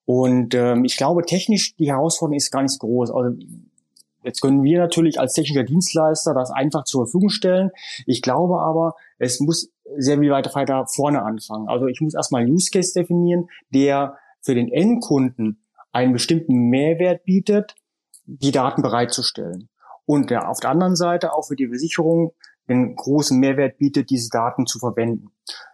Und 0.07 0.55
ähm, 0.55 0.87
ich 0.87 0.97
glaube, 0.97 1.23
technisch 1.27 1.77
die 1.77 1.91
Herausforderung 1.91 2.39
ist 2.39 2.51
gar 2.51 2.63
nicht 2.63 2.79
groß. 2.79 3.11
Also 3.11 3.37
Jetzt 4.25 4.41
können 4.41 4.63
wir 4.63 4.79
natürlich 4.79 5.19
als 5.21 5.33
technischer 5.33 5.65
Dienstleister 5.65 6.35
das 6.35 6.51
einfach 6.51 6.85
zur 6.85 7.07
Verfügung 7.07 7.31
stellen. 7.31 7.71
Ich 8.05 8.21
glaube 8.21 8.61
aber, 8.61 8.95
es 9.19 9.41
muss 9.41 9.71
sehr 9.97 10.19
viel 10.19 10.31
weiter, 10.31 10.55
weiter 10.55 10.87
vorne 10.87 11.23
anfangen. 11.23 11.69
Also 11.69 11.87
ich 11.87 12.01
muss 12.01 12.15
erstmal 12.15 12.43
einen 12.43 12.53
Use 12.53 12.71
Case 12.71 12.93
definieren, 12.95 13.49
der 13.71 14.17
für 14.43 14.55
den 14.55 14.71
Endkunden 14.71 15.65
einen 15.93 16.13
bestimmten 16.13 16.69
Mehrwert 16.69 17.25
bietet, 17.25 17.75
die 18.25 18.53
Daten 18.53 18.83
bereitzustellen. 18.83 19.69
Und 20.05 20.31
der 20.31 20.49
auf 20.49 20.61
der 20.61 20.71
anderen 20.71 20.97
Seite 20.97 21.33
auch 21.33 21.47
für 21.49 21.57
die 21.57 21.69
Versicherung 21.69 22.33
den 22.69 22.95
großen 22.95 23.39
Mehrwert 23.39 23.79
bietet, 23.79 24.11
diese 24.11 24.29
Daten 24.31 24.67
zu 24.67 24.79
verwenden. 24.79 25.31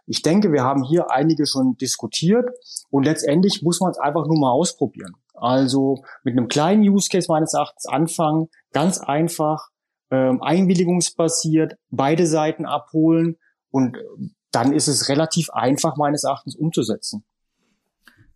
Ich 0.07 0.23
denke, 0.23 0.53
wir 0.53 0.63
haben 0.63 0.85
hier 0.85 1.11
einige 1.11 1.47
schon 1.47 1.77
diskutiert 1.77 2.49
und 2.91 3.05
letztendlich 3.05 3.63
muss 3.63 3.81
man 3.81 3.91
es 3.91 3.99
einfach 3.99 4.27
nur 4.27 4.39
mal 4.39 4.53
ausprobieren. 4.53 5.15
Also 5.35 6.05
mit 6.23 6.37
einem 6.37 6.49
kleinen 6.49 6.89
Use 6.89 7.09
Case 7.11 7.27
meines 7.29 7.55
Erachtens 7.55 7.87
anfangen, 7.87 8.49
ganz 8.73 8.99
einfach, 8.99 9.71
ähm, 10.11 10.41
einwilligungsbasiert, 10.43 11.77
beide 11.91 12.27
Seiten 12.27 12.67
abholen 12.67 13.39
und 13.75 13.97
dann 14.53 14.73
ist 14.73 14.87
es 14.87 15.09
relativ 15.09 15.51
einfach 15.51 15.97
meines 15.97 16.23
Erachtens 16.23 16.55
umzusetzen. 16.55 17.25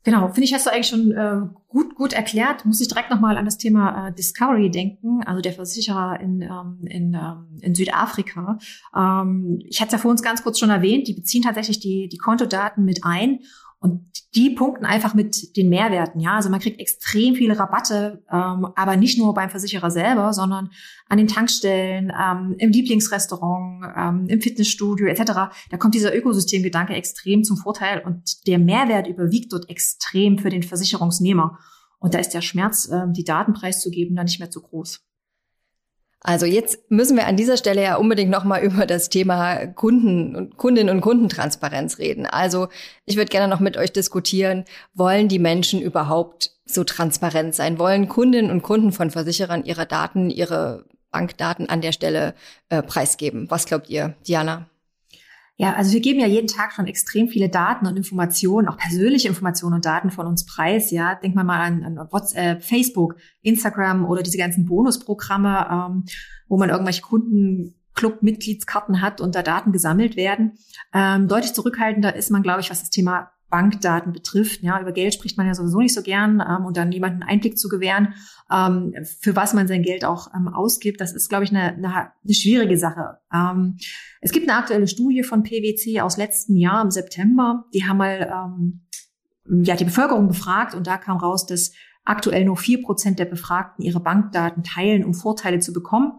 Genau, 0.02 0.26
finde 0.28 0.44
ich, 0.44 0.54
hast 0.54 0.66
du 0.66 0.72
eigentlich 0.72 0.88
schon 0.88 1.12
äh, 1.12 1.42
gut, 1.68 1.94
gut 1.94 2.12
erklärt. 2.12 2.64
Muss 2.64 2.80
ich 2.80 2.88
direkt 2.88 3.10
nochmal 3.10 3.36
an 3.36 3.44
das 3.44 3.56
Thema 3.56 4.08
äh, 4.08 4.12
Discovery 4.12 4.68
denken, 4.68 5.22
also 5.24 5.40
der 5.40 5.52
Versicherer 5.52 6.18
in, 6.18 6.42
ähm, 6.42 6.80
in, 6.86 7.14
ähm, 7.14 7.58
in 7.60 7.74
Südafrika. 7.76 8.58
Ähm, 8.96 9.60
ich 9.64 9.80
hatte 9.80 9.88
es 9.88 9.92
ja 9.92 9.98
vor 9.98 10.10
uns 10.10 10.22
ganz 10.22 10.42
kurz 10.42 10.58
schon 10.58 10.70
erwähnt, 10.70 11.06
die 11.06 11.14
beziehen 11.14 11.42
tatsächlich 11.42 11.78
die, 11.78 12.08
die 12.08 12.18
Kontodaten 12.18 12.84
mit 12.84 13.04
ein 13.04 13.40
und 13.80 14.08
die 14.34 14.50
punkten 14.50 14.84
einfach 14.84 15.14
mit 15.14 15.56
den 15.56 15.68
Mehrwerten. 15.68 16.20
Ja, 16.20 16.34
also 16.34 16.50
man 16.50 16.60
kriegt 16.60 16.80
extrem 16.80 17.34
viele 17.34 17.58
Rabatte, 17.58 18.24
ähm, 18.30 18.66
aber 18.76 18.96
nicht 18.96 19.18
nur 19.18 19.32
beim 19.34 19.50
Versicherer 19.50 19.90
selber, 19.90 20.32
sondern 20.32 20.70
an 21.08 21.18
den 21.18 21.28
Tankstellen, 21.28 22.12
ähm, 22.12 22.54
im 22.58 22.70
Lieblingsrestaurant, 22.70 23.84
ähm, 23.96 24.26
im 24.28 24.40
Fitnessstudio 24.40 25.06
etc. 25.06 25.50
Da 25.70 25.76
kommt 25.78 25.94
dieser 25.94 26.14
Ökosystemgedanke 26.14 26.94
extrem 26.94 27.44
zum 27.44 27.56
Vorteil 27.56 28.02
und 28.04 28.46
der 28.46 28.58
Mehrwert 28.58 29.06
überwiegt 29.06 29.52
dort 29.52 29.70
extrem 29.70 30.38
für 30.38 30.50
den 30.50 30.62
Versicherungsnehmer. 30.62 31.58
Und 31.98 32.14
da 32.14 32.18
ist 32.18 32.30
der 32.30 32.42
Schmerz, 32.42 32.88
ähm, 32.92 33.12
die 33.12 33.24
Daten 33.24 33.54
preiszugeben, 33.54 34.14
dann 34.14 34.26
nicht 34.26 34.40
mehr 34.40 34.50
zu 34.50 34.60
groß. 34.60 35.07
Also 36.20 36.46
jetzt 36.46 36.90
müssen 36.90 37.16
wir 37.16 37.26
an 37.26 37.36
dieser 37.36 37.56
Stelle 37.56 37.82
ja 37.82 37.96
unbedingt 37.96 38.30
nochmal 38.30 38.62
über 38.64 38.86
das 38.86 39.08
Thema 39.08 39.66
Kunden 39.66 40.34
und 40.34 40.56
Kundinnen 40.56 40.94
und 40.94 41.00
Kundentransparenz 41.00 41.98
reden. 41.98 42.26
Also 42.26 42.68
ich 43.04 43.16
würde 43.16 43.30
gerne 43.30 43.48
noch 43.48 43.60
mit 43.60 43.76
euch 43.76 43.92
diskutieren, 43.92 44.64
wollen 44.94 45.28
die 45.28 45.38
Menschen 45.38 45.80
überhaupt 45.80 46.58
so 46.68 46.84
transparent 46.84 47.54
sein? 47.54 47.78
Wollen 47.78 48.08
Kundinnen 48.08 48.50
und 48.50 48.62
Kunden 48.62 48.92
von 48.92 49.10
Versicherern 49.10 49.64
ihre 49.64 49.86
Daten, 49.86 50.30
ihre 50.30 50.84
Bankdaten 51.10 51.68
an 51.68 51.80
der 51.80 51.92
Stelle 51.92 52.34
äh, 52.68 52.82
preisgeben? 52.82 53.50
Was 53.50 53.64
glaubt 53.64 53.88
ihr, 53.88 54.14
Diana? 54.26 54.68
Ja, 55.60 55.74
also 55.74 55.92
wir 55.92 56.00
geben 56.00 56.20
ja 56.20 56.28
jeden 56.28 56.46
Tag 56.46 56.72
schon 56.72 56.86
extrem 56.86 57.26
viele 57.26 57.48
Daten 57.48 57.88
und 57.88 57.96
Informationen, 57.96 58.68
auch 58.68 58.76
persönliche 58.76 59.26
Informationen 59.26 59.74
und 59.74 59.84
Daten 59.84 60.12
von 60.12 60.28
uns 60.28 60.46
preis. 60.46 60.92
Ja, 60.92 61.16
denk 61.16 61.34
mal 61.34 61.42
mal 61.42 61.60
an, 61.60 61.82
an 61.82 61.96
WhatsApp, 62.12 62.62
Facebook, 62.62 63.16
Instagram 63.42 64.06
oder 64.06 64.22
diese 64.22 64.38
ganzen 64.38 64.66
Bonusprogramme, 64.66 65.66
ähm, 65.68 66.04
wo 66.46 66.58
man 66.58 66.70
irgendwelche 66.70 67.02
Kunden 67.02 67.74
Club-Mitgliedskarten 67.94 69.02
hat 69.02 69.20
und 69.20 69.34
da 69.34 69.42
Daten 69.42 69.72
gesammelt 69.72 70.14
werden. 70.14 70.52
Ähm, 70.94 71.26
deutlich 71.26 71.54
zurückhaltender 71.54 72.14
ist 72.14 72.30
man, 72.30 72.44
glaube 72.44 72.60
ich, 72.60 72.70
was 72.70 72.78
das 72.78 72.90
Thema 72.90 73.32
Bankdaten 73.50 74.12
betrifft. 74.12 74.62
Ja, 74.62 74.80
über 74.80 74.92
Geld 74.92 75.14
spricht 75.14 75.36
man 75.36 75.46
ja 75.46 75.54
sowieso 75.54 75.78
nicht 75.78 75.94
so 75.94 76.02
gern 76.02 76.42
ähm, 76.46 76.66
und 76.66 76.76
dann 76.76 76.92
jemanden 76.92 77.22
Einblick 77.22 77.58
zu 77.58 77.68
gewähren, 77.68 78.14
ähm, 78.50 78.94
für 79.20 79.36
was 79.36 79.54
man 79.54 79.66
sein 79.68 79.82
Geld 79.82 80.04
auch 80.04 80.28
ähm, 80.34 80.48
ausgibt, 80.48 81.00
das 81.00 81.12
ist, 81.12 81.28
glaube 81.28 81.44
ich, 81.44 81.50
eine, 81.50 81.74
eine, 81.74 81.94
eine 81.94 82.34
schwierige 82.34 82.76
Sache. 82.76 83.18
Ähm, 83.32 83.76
es 84.20 84.32
gibt 84.32 84.48
eine 84.48 84.58
aktuelle 84.58 84.88
Studie 84.88 85.22
von 85.22 85.42
PwC 85.42 86.00
aus 86.00 86.16
letztem 86.16 86.56
Jahr 86.56 86.82
im 86.82 86.90
September. 86.90 87.64
Die 87.72 87.84
haben 87.84 87.98
mal 87.98 88.30
ähm, 88.30 88.80
ja 89.64 89.76
die 89.76 89.84
Bevölkerung 89.84 90.28
befragt 90.28 90.74
und 90.74 90.86
da 90.86 90.98
kam 90.98 91.16
raus, 91.16 91.46
dass 91.46 91.72
aktuell 92.04 92.44
nur 92.44 92.56
vier 92.56 92.82
Prozent 92.82 93.18
der 93.18 93.26
Befragten 93.26 93.84
ihre 93.84 94.00
Bankdaten 94.00 94.62
teilen, 94.62 95.04
um 95.04 95.14
Vorteile 95.14 95.60
zu 95.60 95.72
bekommen. 95.72 96.12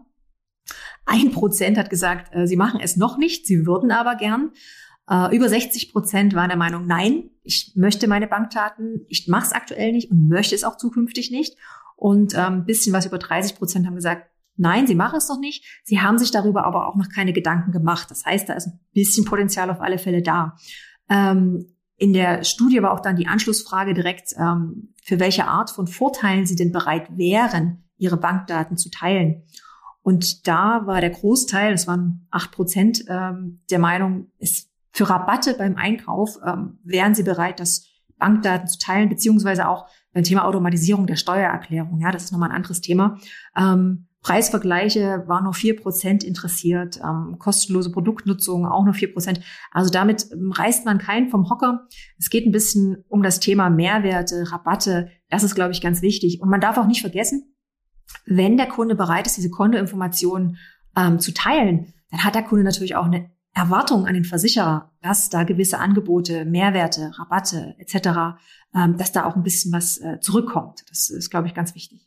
Ein 1.04 1.32
Prozent 1.32 1.78
hat 1.78 1.90
gesagt, 1.90 2.34
äh, 2.34 2.46
sie 2.46 2.56
machen 2.56 2.80
es 2.82 2.96
noch 2.96 3.18
nicht, 3.18 3.46
sie 3.46 3.66
würden 3.66 3.90
aber 3.90 4.16
gern. 4.16 4.52
Äh, 5.10 5.34
über 5.36 5.48
60 5.48 5.92
Prozent 5.92 6.34
waren 6.34 6.48
der 6.48 6.56
Meinung, 6.56 6.86
nein, 6.86 7.30
ich 7.42 7.72
möchte 7.74 8.06
meine 8.06 8.28
Bankdaten, 8.28 9.04
ich 9.08 9.26
mache 9.26 9.46
es 9.46 9.52
aktuell 9.52 9.92
nicht 9.92 10.10
und 10.10 10.28
möchte 10.28 10.54
es 10.54 10.64
auch 10.64 10.76
zukünftig 10.76 11.30
nicht. 11.32 11.56
Und 11.96 12.34
ähm, 12.36 12.64
bisschen 12.64 12.94
was 12.94 13.06
über 13.06 13.18
30 13.18 13.56
Prozent 13.56 13.86
haben 13.86 13.96
gesagt, 13.96 14.30
nein, 14.56 14.86
sie 14.86 14.94
machen 14.94 15.16
es 15.16 15.28
noch 15.28 15.40
nicht. 15.40 15.64
Sie 15.84 16.00
haben 16.00 16.16
sich 16.16 16.30
darüber 16.30 16.64
aber 16.64 16.86
auch 16.86 16.96
noch 16.96 17.08
keine 17.08 17.32
Gedanken 17.32 17.72
gemacht. 17.72 18.10
Das 18.10 18.24
heißt, 18.24 18.48
da 18.48 18.54
ist 18.54 18.68
ein 18.68 18.80
bisschen 18.92 19.24
Potenzial 19.24 19.68
auf 19.68 19.80
alle 19.80 19.98
Fälle 19.98 20.22
da. 20.22 20.56
Ähm, 21.08 21.74
in 21.96 22.12
der 22.12 22.44
Studie 22.44 22.80
war 22.80 22.92
auch 22.92 23.00
dann 23.00 23.16
die 23.16 23.26
Anschlussfrage 23.26 23.92
direkt, 23.92 24.32
ähm, 24.38 24.94
für 25.02 25.18
welche 25.18 25.46
Art 25.46 25.70
von 25.70 25.86
Vorteilen 25.88 26.46
Sie 26.46 26.56
denn 26.56 26.72
bereit 26.72 27.18
wären, 27.18 27.84
Ihre 27.98 28.16
Bankdaten 28.16 28.78
zu 28.78 28.90
teilen. 28.90 29.42
Und 30.02 30.46
da 30.46 30.86
war 30.86 31.00
der 31.00 31.10
Großteil, 31.10 31.72
das 31.72 31.86
waren 31.86 32.26
acht 32.30 32.52
Prozent, 32.52 33.04
ähm, 33.08 33.60
der 33.70 33.78
Meinung, 33.78 34.30
es 34.38 34.69
für 34.92 35.08
Rabatte 35.08 35.54
beim 35.54 35.76
Einkauf 35.76 36.36
ähm, 36.44 36.78
wären 36.84 37.14
sie 37.14 37.22
bereit, 37.22 37.60
das 37.60 37.86
Bankdaten 38.18 38.68
zu 38.68 38.78
teilen, 38.78 39.08
beziehungsweise 39.08 39.68
auch 39.68 39.86
beim 40.12 40.24
Thema 40.24 40.44
Automatisierung 40.44 41.06
der 41.06 41.16
Steuererklärung. 41.16 42.00
Ja, 42.00 42.12
das 42.12 42.24
ist 42.24 42.32
nochmal 42.32 42.50
ein 42.50 42.56
anderes 42.56 42.80
Thema. 42.80 43.18
Ähm, 43.56 44.06
Preisvergleiche 44.22 45.24
waren 45.26 45.44
nur 45.44 45.54
vier 45.54 45.76
Prozent 45.76 46.22
interessiert, 46.22 47.00
ähm, 47.02 47.36
kostenlose 47.38 47.90
Produktnutzung 47.90 48.66
auch 48.66 48.84
nur 48.84 48.92
vier 48.92 49.12
Prozent. 49.12 49.40
Also 49.72 49.90
damit 49.90 50.26
ähm, 50.30 50.52
reißt 50.52 50.84
man 50.84 50.98
keinen 50.98 51.30
vom 51.30 51.48
Hocker. 51.48 51.86
Es 52.18 52.28
geht 52.28 52.46
ein 52.46 52.52
bisschen 52.52 53.02
um 53.08 53.22
das 53.22 53.40
Thema 53.40 53.70
Mehrwerte, 53.70 54.52
Rabatte. 54.52 55.10
Das 55.30 55.42
ist, 55.42 55.54
glaube 55.54 55.72
ich, 55.72 55.80
ganz 55.80 56.02
wichtig. 56.02 56.42
Und 56.42 56.50
man 56.50 56.60
darf 56.60 56.76
auch 56.76 56.86
nicht 56.86 57.00
vergessen, 57.00 57.54
wenn 58.26 58.58
der 58.58 58.66
Kunde 58.66 58.94
bereit 58.94 59.26
ist, 59.26 59.38
diese 59.38 59.50
Kontoinformationen 59.50 60.58
ähm, 60.96 61.18
zu 61.18 61.32
teilen, 61.32 61.94
dann 62.10 62.24
hat 62.24 62.34
der 62.34 62.42
Kunde 62.42 62.64
natürlich 62.64 62.96
auch 62.96 63.06
eine 63.06 63.30
Erwartung 63.54 64.06
an 64.06 64.14
den 64.14 64.24
Versicherer, 64.24 64.90
dass 65.02 65.28
da 65.28 65.42
gewisse 65.42 65.78
Angebote, 65.78 66.44
Mehrwerte, 66.44 67.10
Rabatte 67.18 67.74
etc., 67.78 68.38
ähm, 68.74 68.96
dass 68.96 69.12
da 69.12 69.26
auch 69.26 69.36
ein 69.36 69.42
bisschen 69.42 69.72
was 69.72 69.98
äh, 69.98 70.20
zurückkommt. 70.20 70.84
Das 70.88 71.10
ist, 71.10 71.30
glaube 71.30 71.48
ich, 71.48 71.54
ganz 71.54 71.74
wichtig. 71.74 72.06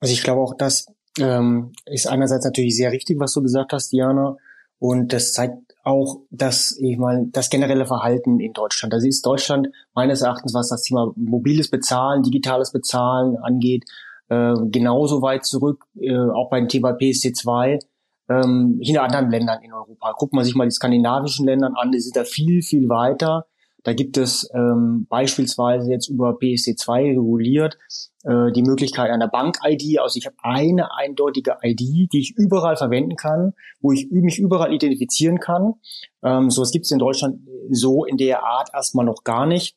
Also 0.00 0.12
ich 0.12 0.22
glaube 0.22 0.42
auch, 0.42 0.54
das 0.56 0.86
ähm, 1.18 1.72
ist 1.86 2.06
einerseits 2.06 2.44
natürlich 2.44 2.76
sehr 2.76 2.92
richtig, 2.92 3.18
was 3.18 3.32
du 3.32 3.42
gesagt 3.42 3.72
hast, 3.72 3.90
Diana. 3.90 4.36
Und 4.78 5.12
das 5.12 5.32
zeigt 5.32 5.56
auch 5.82 6.20
das, 6.30 6.76
ich 6.78 6.98
meine, 6.98 7.28
das 7.32 7.50
generelle 7.50 7.86
Verhalten 7.86 8.38
in 8.38 8.52
Deutschland. 8.52 8.92
Das 8.92 9.04
ist 9.04 9.24
Deutschland 9.24 9.68
meines 9.94 10.22
Erachtens, 10.22 10.54
was 10.54 10.68
das 10.68 10.82
Thema 10.82 11.12
mobiles 11.16 11.70
Bezahlen, 11.70 12.22
digitales 12.22 12.72
Bezahlen 12.72 13.36
angeht, 13.38 13.84
äh, 14.28 14.54
genauso 14.70 15.22
weit 15.22 15.46
zurück, 15.46 15.84
äh, 15.98 16.14
auch 16.14 16.50
beim 16.50 16.68
Thema 16.68 16.90
PSD2, 16.90 17.80
ähm, 18.28 18.78
hinter 18.82 19.02
anderen 19.02 19.30
Ländern 19.30 19.62
in 19.62 19.72
Europa. 19.72 20.12
Guckt 20.16 20.32
man 20.34 20.44
sich 20.44 20.54
mal 20.54 20.66
die 20.66 20.74
skandinavischen 20.74 21.46
Länder 21.46 21.72
an, 21.76 21.92
die 21.92 22.00
sind 22.00 22.16
da 22.16 22.24
viel, 22.24 22.62
viel 22.62 22.88
weiter. 22.88 23.46
Da 23.84 23.94
gibt 23.94 24.16
es 24.16 24.50
ähm, 24.54 25.06
beispielsweise 25.08 25.90
jetzt 25.90 26.08
über 26.08 26.32
PSD2 26.32 27.10
reguliert 27.10 27.78
äh, 28.24 28.52
die 28.52 28.62
Möglichkeit 28.62 29.10
einer 29.10 29.28
Bank-ID. 29.28 30.00
Also 30.00 30.18
ich 30.18 30.26
habe 30.26 30.36
eine 30.42 30.94
eindeutige 30.94 31.56
ID, 31.62 32.12
die 32.12 32.20
ich 32.20 32.34
überall 32.36 32.76
verwenden 32.76 33.16
kann, 33.16 33.54
wo 33.80 33.92
ich 33.92 34.10
mich 34.10 34.38
überall 34.38 34.74
identifizieren 34.74 35.38
kann. 35.38 35.74
Ähm, 36.22 36.50
so 36.50 36.62
was 36.62 36.72
gibt 36.72 36.86
es 36.86 36.90
in 36.90 36.98
Deutschland 36.98 37.40
so 37.70 38.04
in 38.04 38.16
der 38.16 38.44
Art 38.44 38.70
erstmal 38.74 39.06
noch 39.06 39.24
gar 39.24 39.46
nicht. 39.46 39.76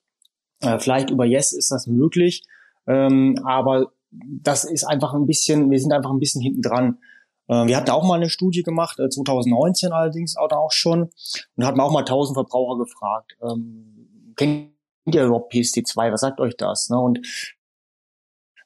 Äh, 0.61 0.79
vielleicht 0.79 1.09
über 1.09 1.25
Yes 1.25 1.53
ist 1.53 1.71
das 1.71 1.87
möglich, 1.87 2.43
ähm, 2.87 3.35
aber 3.45 3.93
das 4.11 4.65
ist 4.65 4.83
einfach 4.83 5.13
ein 5.13 5.25
bisschen, 5.25 5.69
wir 5.71 5.79
sind 5.79 5.93
einfach 5.93 6.11
ein 6.11 6.19
bisschen 6.19 6.41
hinten 6.41 6.61
dran. 6.61 6.97
Äh, 7.51 7.67
wir 7.67 7.77
hatten 7.77 7.91
auch 7.91 8.07
mal 8.07 8.15
eine 8.15 8.29
Studie 8.29 8.63
gemacht, 8.63 8.97
2019 8.97 9.89
äh, 9.89 9.93
allerdings 9.93 10.37
auch 10.37 10.71
schon, 10.71 11.09
und 11.55 11.65
hatten 11.65 11.81
auch 11.81 11.91
mal 11.91 11.99
1000 11.99 12.35
Verbraucher 12.35 12.79
gefragt, 12.79 13.37
ähm, 13.43 14.33
kennt 14.37 14.71
ihr 15.05 15.25
überhaupt 15.25 15.53
PSD2? 15.53 16.11
Was 16.11 16.21
sagt 16.21 16.39
euch 16.39 16.55
das? 16.55 16.89
Ne? 16.89 16.97
Und 16.97 17.19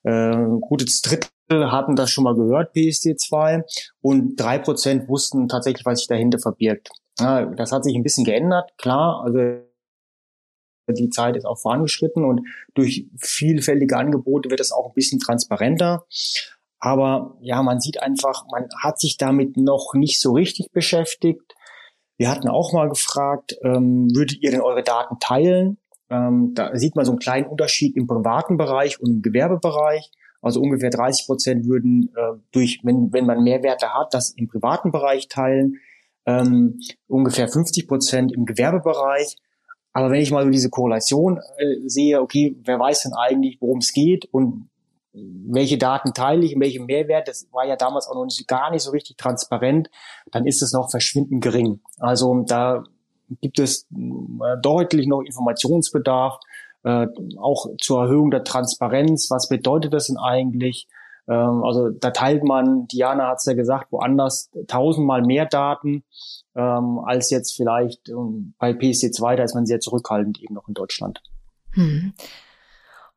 äh, 0.04 0.46
gutes 0.62 1.02
Drittel 1.02 1.72
hatten 1.72 1.96
das 1.96 2.12
schon 2.12 2.24
mal 2.24 2.36
gehört, 2.36 2.76
PSD2, 2.76 3.64
und 4.02 4.36
drei 4.36 4.60
Prozent 4.60 5.10
wussten 5.10 5.48
tatsächlich, 5.48 5.86
was 5.86 6.00
sich 6.00 6.08
dahinter 6.08 6.40
verbirgt. 6.40 6.90
Das 7.18 7.72
hat 7.72 7.86
sich 7.86 7.96
ein 7.96 8.04
bisschen 8.04 8.26
geändert, 8.26 8.78
klar. 8.78 9.24
Also 9.24 9.40
die 10.90 11.10
Zeit 11.10 11.38
ist 11.38 11.46
auch 11.46 11.58
vorangeschritten 11.58 12.26
und 12.26 12.42
durch 12.74 13.08
vielfältige 13.18 13.96
Angebote 13.96 14.50
wird 14.50 14.60
es 14.60 14.74
auch 14.74 14.88
ein 14.88 14.94
bisschen 14.94 15.20
transparenter. 15.20 16.06
Aber 16.86 17.36
ja, 17.42 17.64
man 17.64 17.80
sieht 17.80 18.04
einfach, 18.04 18.46
man 18.52 18.68
hat 18.80 19.00
sich 19.00 19.18
damit 19.18 19.58
noch 19.58 19.96
nicht 19.96 20.22
so 20.22 20.34
richtig 20.34 20.72
beschäftigt. 20.72 21.56
Wir 22.16 22.30
hatten 22.30 22.48
auch 22.48 22.74
mal 22.74 22.90
gefragt, 22.90 23.58
ähm, 23.64 24.08
würdet 24.14 24.44
ihr 24.44 24.52
denn 24.52 24.62
eure 24.62 24.84
Daten 24.84 25.18
teilen? 25.20 25.80
Ähm, 26.12 26.52
da 26.54 26.78
sieht 26.78 26.96
man 26.96 27.04
so 27.04 27.14
einen 27.14 27.18
kleinen 27.18 27.48
Unterschied 27.48 27.98
im 27.98 28.06
privaten 28.06 28.58
Bereich 28.58 29.02
und 29.02 29.10
im 29.10 29.22
Gewerbebereich. 29.24 30.12
Also 30.44 30.62
ungefähr 30.62 30.92
30 30.92 31.26
Prozent 31.26 31.66
würden 31.66 32.14
äh, 32.16 32.38
durch, 32.52 32.82
wenn, 32.84 33.12
wenn 33.12 33.26
man 33.26 33.42
Mehrwerte 33.42 33.96
hat, 33.96 34.14
das 34.14 34.36
im 34.38 34.48
privaten 34.48 34.92
Bereich 34.92 35.28
teilen. 35.28 35.78
Ähm, 36.28 36.80
ungefähr 37.08 37.48
50 37.48 37.88
Prozent 37.88 38.32
im 38.32 38.46
Gewerbebereich. 38.46 39.38
Aber 39.92 40.12
wenn 40.12 40.22
ich 40.22 40.30
mal 40.30 40.44
so 40.44 40.52
diese 40.52 40.70
Korrelation 40.70 41.40
äh, 41.58 41.90
sehe, 41.90 42.22
okay, 42.22 42.56
wer 42.64 42.80
weiß 42.80 43.02
denn 43.02 43.14
eigentlich, 43.14 43.58
worum 43.60 43.80
es 43.80 43.92
geht 43.92 44.26
und 44.32 44.70
welche 45.16 45.78
Daten 45.78 46.14
teile 46.14 46.46
ich 46.46 46.56
und 46.56 46.62
welche 46.62 46.82
Mehrwert, 46.82 47.28
das 47.28 47.48
war 47.52 47.66
ja 47.66 47.76
damals 47.76 48.08
auch 48.08 48.16
noch 48.16 48.26
nicht, 48.26 48.48
gar 48.48 48.72
nicht 48.72 48.84
so 48.84 48.92
richtig 48.92 49.18
transparent, 49.18 49.90
dann 50.32 50.46
ist 50.46 50.62
es 50.62 50.74
noch 50.74 50.90
verschwindend 50.90 51.42
gering. 51.42 51.82
Also 52.00 52.44
da 52.46 52.84
gibt 53.42 53.60
es 53.60 53.88
äh, 53.92 54.58
deutlich 54.62 55.08
noch 55.08 55.22
Informationsbedarf, 55.22 56.40
äh, 56.84 57.08
auch 57.38 57.68
zur 57.82 58.04
Erhöhung 58.04 58.32
der 58.32 58.44
Transparenz. 58.44 59.30
Was 59.32 59.48
bedeutet 59.48 59.94
das 59.94 60.08
denn 60.08 60.18
eigentlich? 60.18 60.88
Ähm, 61.28 61.64
also 61.64 61.90
da 61.90 62.12
teilt 62.12 62.44
man, 62.44 62.88
Diana 62.88 63.30
hat 63.30 63.38
es 63.38 63.46
ja 63.46 63.54
gesagt, 63.54 63.92
woanders 63.92 64.52
tausendmal 64.68 65.22
mehr 65.22 65.46
Daten 65.46 66.04
ähm, 66.56 67.00
als 67.00 67.30
jetzt 67.30 67.56
vielleicht 67.56 68.10
ähm, 68.10 68.54
bei 68.60 68.72
PSD2, 68.72 69.36
da 69.36 69.44
ist 69.44 69.56
man 69.56 69.66
sehr 69.66 69.80
zurückhaltend 69.80 70.42
eben 70.42 70.54
noch 70.54 70.68
in 70.68 70.74
Deutschland. 70.74 71.22
Hm. 71.72 72.14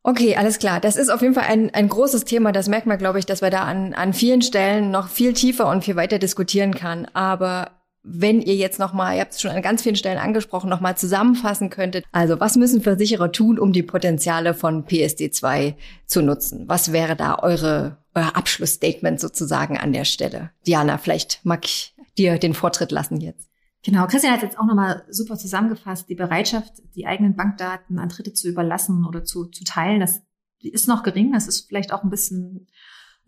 Okay, 0.02 0.36
alles 0.36 0.58
klar. 0.58 0.80
Das 0.80 0.96
ist 0.96 1.10
auf 1.10 1.22
jeden 1.22 1.34
Fall 1.34 1.44
ein, 1.48 1.74
ein 1.74 1.88
großes 1.88 2.24
Thema. 2.24 2.52
Das 2.52 2.68
merkt 2.68 2.86
man, 2.86 2.98
glaube 2.98 3.18
ich, 3.18 3.26
dass 3.26 3.42
wir 3.42 3.50
da 3.50 3.64
an, 3.64 3.94
an 3.94 4.12
vielen 4.12 4.42
Stellen 4.42 4.90
noch 4.90 5.08
viel 5.08 5.32
tiefer 5.32 5.68
und 5.68 5.84
viel 5.84 5.96
weiter 5.96 6.18
diskutieren 6.18 6.72
kann. 6.74 7.06
Aber 7.12 7.72
wenn 8.02 8.40
ihr 8.40 8.54
jetzt 8.54 8.78
nochmal, 8.78 9.16
ihr 9.16 9.20
habt 9.20 9.32
es 9.32 9.40
schon 9.40 9.50
an 9.50 9.60
ganz 9.60 9.82
vielen 9.82 9.96
Stellen 9.96 10.18
angesprochen, 10.18 10.70
nochmal 10.70 10.96
zusammenfassen 10.96 11.68
könntet. 11.68 12.04
Also 12.12 12.40
was 12.40 12.56
müssen 12.56 12.80
Versicherer 12.80 13.32
tun, 13.32 13.58
um 13.58 13.72
die 13.72 13.82
Potenziale 13.82 14.54
von 14.54 14.86
PSD2 14.86 15.74
zu 16.06 16.22
nutzen? 16.22 16.64
Was 16.68 16.92
wäre 16.92 17.16
da 17.16 17.38
eure, 17.40 17.98
euer 18.14 18.34
Abschlussstatement 18.34 19.20
sozusagen 19.20 19.76
an 19.76 19.92
der 19.92 20.04
Stelle? 20.04 20.50
Diana, 20.66 20.96
vielleicht 20.98 21.40
mag 21.44 21.64
ich 21.64 21.94
dir 22.16 22.38
den 22.38 22.54
Vortritt 22.54 22.92
lassen 22.92 23.20
jetzt. 23.20 23.47
Genau, 23.84 24.06
Christian 24.06 24.32
hat 24.32 24.42
jetzt 24.42 24.58
auch 24.58 24.66
nochmal 24.66 25.04
super 25.08 25.36
zusammengefasst, 25.36 26.08
die 26.08 26.16
Bereitschaft, 26.16 26.82
die 26.96 27.06
eigenen 27.06 27.36
Bankdaten 27.36 27.98
an 27.98 28.08
Dritte 28.08 28.32
zu 28.32 28.48
überlassen 28.48 29.06
oder 29.06 29.24
zu, 29.24 29.46
zu 29.46 29.64
teilen, 29.64 30.00
das 30.00 30.22
ist 30.60 30.88
noch 30.88 31.02
gering. 31.02 31.32
Das 31.32 31.46
ist 31.46 31.68
vielleicht 31.68 31.92
auch 31.92 32.02
ein 32.02 32.10
bisschen 32.10 32.66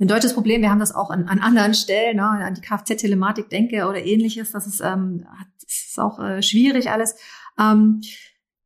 ein 0.01 0.09
deutsches 0.09 0.35
Problem. 0.35 0.63
Wir 0.63 0.71
haben 0.71 0.81
das 0.81 0.95
auch 0.95 1.11
an, 1.11 1.29
an 1.29 1.41
anderen 1.41 1.75
Stellen, 1.75 2.17
ne, 2.17 2.25
an 2.25 2.55
die 2.55 2.63
Kfz-Telematik 2.63 3.51
denke 3.51 3.87
oder 3.87 4.05
ähnliches. 4.05 4.53
Das 4.53 4.67
ist, 4.67 4.81
ähm, 4.81 5.27
das 5.63 5.85
ist 5.91 6.01
auch 6.01 6.19
äh, 6.19 6.43
schwierig 6.43 6.91
alles. 6.91 7.17
Ähm, 7.59 8.01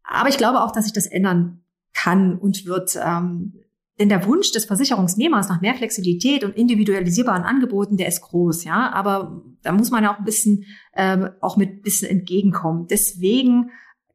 aber 0.04 0.28
ich 0.28 0.38
glaube 0.38 0.62
auch, 0.62 0.70
dass 0.70 0.84
sich 0.84 0.92
das 0.92 1.06
ändern 1.06 1.64
kann 1.92 2.38
und 2.38 2.66
wird. 2.66 2.98
Ähm, 3.02 3.60
denn 3.98 4.08
der 4.08 4.26
Wunsch 4.26 4.50
des 4.50 4.64
Versicherungsnehmers 4.64 5.48
nach 5.48 5.60
mehr 5.60 5.74
Flexibilität 5.74 6.42
und 6.42 6.56
individualisierbaren 6.56 7.44
Angeboten, 7.44 7.96
der 7.96 8.08
ist 8.08 8.22
groß, 8.22 8.64
ja. 8.64 8.92
Aber 8.92 9.42
da 9.64 9.72
muss 9.72 9.90
man 9.90 10.04
ja 10.04 10.14
auch 10.14 10.18
ein 10.18 10.24
bisschen 10.24 10.64
ähm, 10.94 11.30
auch 11.40 11.56
mit 11.56 11.82
bisschen 11.82 12.08
entgegenkommen. 12.08 12.86
Deswegen 12.88 13.70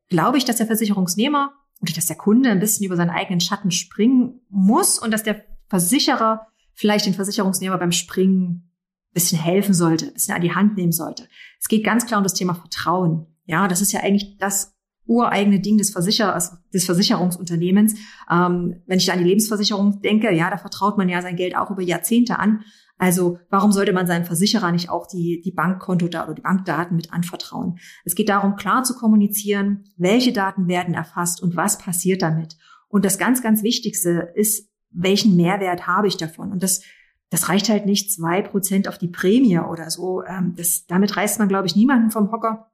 glaube 0.08 0.38
ich, 0.38 0.46
dass 0.46 0.58
der 0.58 0.68
Versicherungsnehmer 0.68 1.54
oder 1.82 1.94
dass 1.94 2.06
der 2.06 2.18
Kunde 2.18 2.50
ein 2.50 2.60
bisschen 2.60 2.86
über 2.86 2.96
seinen 2.96 3.10
eigenen 3.10 3.40
Schatten 3.40 3.72
springen 3.72 4.42
muss 4.50 5.00
und 5.00 5.12
dass 5.12 5.24
der 5.24 5.44
Versicherer 5.68 6.48
vielleicht 6.74 7.06
den 7.06 7.14
Versicherungsnehmer 7.14 7.78
beim 7.78 7.92
Springen 7.92 8.72
ein 9.12 9.14
bisschen 9.14 9.40
helfen 9.40 9.74
sollte, 9.74 10.08
ein 10.08 10.14
bisschen 10.14 10.36
an 10.36 10.42
die 10.42 10.56
Hand 10.56 10.78
nehmen 10.78 10.92
sollte. 10.92 11.28
Es 11.60 11.68
geht 11.68 11.84
ganz 11.84 12.06
klar 12.06 12.20
um 12.20 12.24
das 12.24 12.34
Thema 12.34 12.54
Vertrauen. 12.54 13.28
Ja, 13.46 13.68
das 13.68 13.82
ist 13.82 13.92
ja 13.92 14.02
eigentlich 14.02 14.38
das 14.38 14.76
ureigene 15.06 15.60
Ding 15.60 15.78
des, 15.78 15.90
Versicher 15.90 16.36
also 16.36 16.56
des 16.72 16.86
Versicherungsunternehmens. 16.86 17.96
Ähm, 18.32 18.82
wenn 18.86 19.00
ich 19.00 19.08
da 19.08 19.14
an 19.14 19.20
die 19.20 19.26
Lebensversicherung 19.26 20.02
denke, 20.02 20.32
ja, 20.32 20.50
da 20.52 20.58
vertraut 20.58 20.98
man 20.98 21.10
ja 21.10 21.22
sein 21.22 21.36
Geld 21.36 21.58
auch 21.58 21.72
über 21.72 21.82
Jahrzehnte 21.82 22.38
an. 22.38 22.62
Also 23.00 23.40
warum 23.50 23.72
sollte 23.72 23.94
man 23.94 24.08
seinem 24.08 24.26
Versicherer 24.26 24.74
nicht 24.74 24.90
auch 24.90 25.08
die, 25.08 25.42
die 25.42 25.54
Bankkonto 25.54 26.10
da 26.10 26.26
oder 26.26 26.34
die 26.36 26.42
Bankdaten 26.42 26.98
mit 26.98 27.14
anvertrauen? 27.14 27.80
Es 28.04 28.14
geht 28.14 28.28
darum, 28.28 28.58
klar 28.58 28.84
zu 28.84 28.94
kommunizieren, 28.94 29.86
welche 29.96 30.34
Daten 30.34 30.68
werden 30.68 30.94
erfasst 30.94 31.42
und 31.42 31.56
was 31.56 31.78
passiert 31.78 32.22
damit. 32.22 32.58
Und 32.90 33.06
das 33.06 33.18
ganz, 33.18 33.42
ganz 33.42 33.64
Wichtigste 33.64 34.34
ist, 34.36 34.70
welchen 34.92 35.38
Mehrwert 35.38 35.88
habe 35.88 36.08
ich 36.08 36.18
davon? 36.18 36.52
Und 36.52 36.62
das, 36.62 36.82
das 37.30 37.48
reicht 37.48 37.70
halt 37.70 37.86
nicht 37.86 38.12
zwei 38.12 38.42
Prozent 38.42 38.90
auf 38.90 38.98
die 38.98 39.08
Prämie 39.08 39.60
oder 39.60 39.90
so. 39.90 40.24
Ähm, 40.26 40.56
das, 40.58 40.86
damit 40.86 41.16
reißt 41.16 41.40
man, 41.40 41.48
glaube 41.48 41.68
ich, 41.68 41.78
niemanden 41.78 42.12
vom 42.12 42.32
Hocker, 42.34 42.70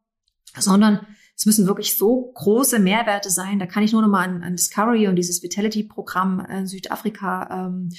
sondern 0.57 1.05
es 1.37 1.45
müssen 1.45 1.67
wirklich 1.67 1.97
so 1.97 2.31
große 2.33 2.79
Mehrwerte 2.79 3.29
sein. 3.29 3.59
Da 3.59 3.67
kann 3.67 3.83
ich 3.83 3.91
nur 3.91 4.01
noch 4.01 4.09
mal 4.09 4.27
an, 4.27 4.41
an 4.41 4.55
Discovery 4.55 5.07
und 5.07 5.17
dieses 5.17 5.43
Vitality-Programm 5.43 6.39
in 6.49 6.65
Südafrika 6.65 7.67
ähm, 7.67 7.89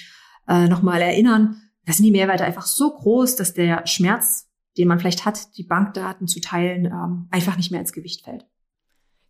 äh, 0.49 0.67
noch 0.67 0.83
mal 0.83 1.01
erinnern. 1.01 1.63
Da 1.87 1.93
sind 1.93 2.05
die 2.05 2.11
Mehrwerte 2.11 2.45
einfach 2.45 2.67
so 2.67 2.91
groß, 2.91 3.37
dass 3.37 3.55
der 3.55 3.87
Schmerz, 3.87 4.49
den 4.77 4.89
man 4.89 4.99
vielleicht 4.99 5.25
hat, 5.25 5.57
die 5.57 5.65
Bankdaten 5.65 6.27
zu 6.27 6.41
teilen, 6.41 6.87
ähm, 6.87 7.29
einfach 7.31 7.57
nicht 7.57 7.71
mehr 7.71 7.81
ins 7.81 7.93
Gewicht 7.93 8.25
fällt. 8.25 8.45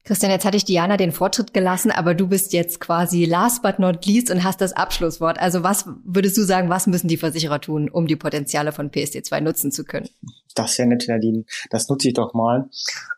Christian, 0.07 0.31
jetzt 0.31 0.45
hatte 0.45 0.57
ich 0.57 0.64
Diana 0.64 0.97
den 0.97 1.11
Vortritt 1.11 1.53
gelassen, 1.53 1.90
aber 1.90 2.14
du 2.14 2.29
bist 2.29 2.53
jetzt 2.53 2.81
quasi 2.81 3.25
last 3.25 3.62
but 3.62 3.81
not 3.81 4.07
least 4.07 4.31
und 4.31 4.45
hast 4.45 4.61
das 4.61 4.73
Abschlusswort. 4.73 5.40
Also 5.40 5.64
was 5.64 5.88
würdest 6.05 6.37
du 6.37 6.42
sagen, 6.45 6.71
was 6.71 6.87
müssen 6.87 7.09
die 7.09 7.16
Versicherer 7.16 7.61
tun, 7.61 7.90
um 7.90 8.07
die 8.07 8.14
Potenziale 8.14 8.71
von 8.71 8.92
PSD2 8.92 9.40
nutzen 9.40 9.73
zu 9.73 9.83
können? 9.83 10.09
Das 10.55 10.71
ist 10.71 10.79
ja 10.79 10.87
nett, 10.87 11.07
Nadine. 11.09 11.45
Das 11.71 11.88
nutze 11.88 12.09
ich 12.09 12.14
doch 12.14 12.35
mal. 12.35 12.71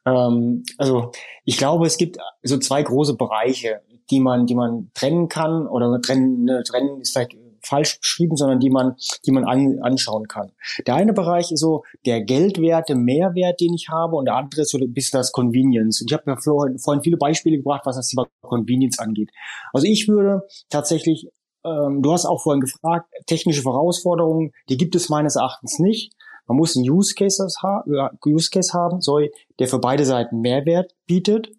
Ähm, 0.07 0.65
also 0.79 1.13
ich 1.45 1.59
glaube, 1.59 1.87
es 1.87 1.99
gibt 1.99 2.17
so 2.43 2.57
zwei 2.57 2.83
große 2.83 3.17
Bereiche, 3.17 3.83
die 4.11 4.21
man, 4.21 4.47
die 4.47 4.55
man 4.55 4.91
trennen 4.95 5.29
kann 5.29 5.67
oder 5.67 6.01
trennen, 6.01 6.45
ne, 6.45 6.63
trennen 6.65 7.03
ist 7.03 7.13
vielleicht 7.13 7.35
falsch 7.63 8.01
beschrieben, 8.01 8.37
sondern 8.37 8.61
die 8.61 8.71
man, 8.71 8.97
die 9.27 9.33
man 9.33 9.45
an, 9.45 9.79
anschauen 9.83 10.29
kann. 10.29 10.53
Der 10.87 10.95
eine 10.95 11.13
Bereich 11.13 11.53
ist 11.53 11.61
so 11.61 11.85
der 12.07 12.23
Geldwerte, 12.23 12.95
Mehrwert, 12.95 13.61
den 13.61 13.75
ich 13.75 13.89
habe, 13.89 14.17
und 14.17 14.27
der 14.27 14.37
andere 14.37 14.63
ist 14.63 14.71
so 14.71 14.79
ein 14.79 14.93
bisschen 14.93 15.19
das 15.19 15.33
Convenience. 15.33 16.01
Und 16.01 16.11
ich 16.11 16.17
habe 16.17 16.31
ja 16.31 16.37
vorhin, 16.37 16.79
vorhin 16.79 17.03
viele 17.03 17.17
Beispiele 17.17 17.57
gebracht, 17.57 17.83
was 17.85 17.97
das 17.97 18.09
Thema 18.09 18.27
Convenience 18.43 18.99
angeht. 18.99 19.31
Also 19.73 19.87
ich 19.87 20.09
würde 20.09 20.43
tatsächlich, 20.71 21.29
ähm, 21.65 22.03
du 22.03 22.13
hast 22.13 22.27
auch 22.27 22.43
vorhin 22.43 22.61
gefragt, 22.61 23.11
technische 23.27 23.65
Herausforderungen, 23.65 24.53
die 24.69 24.77
gibt 24.77 24.95
es 24.95 25.09
meines 25.09 25.37
Erachtens 25.37 25.79
nicht 25.79 26.13
Man 26.49 26.57
muss 26.57 26.77
einen 26.77 26.89
Use, 26.89 27.15
Cases 27.15 27.63
ha 27.63 27.85
Use 28.27 28.51
Case 28.51 28.73
haben, 28.73 29.01
sorry, 29.01 29.31
der 29.59 29.69
für 29.69 29.79
beide 29.79 30.05
Seiten 30.05 30.41
Mehrwert 30.41 30.95
bietet. 31.07 31.51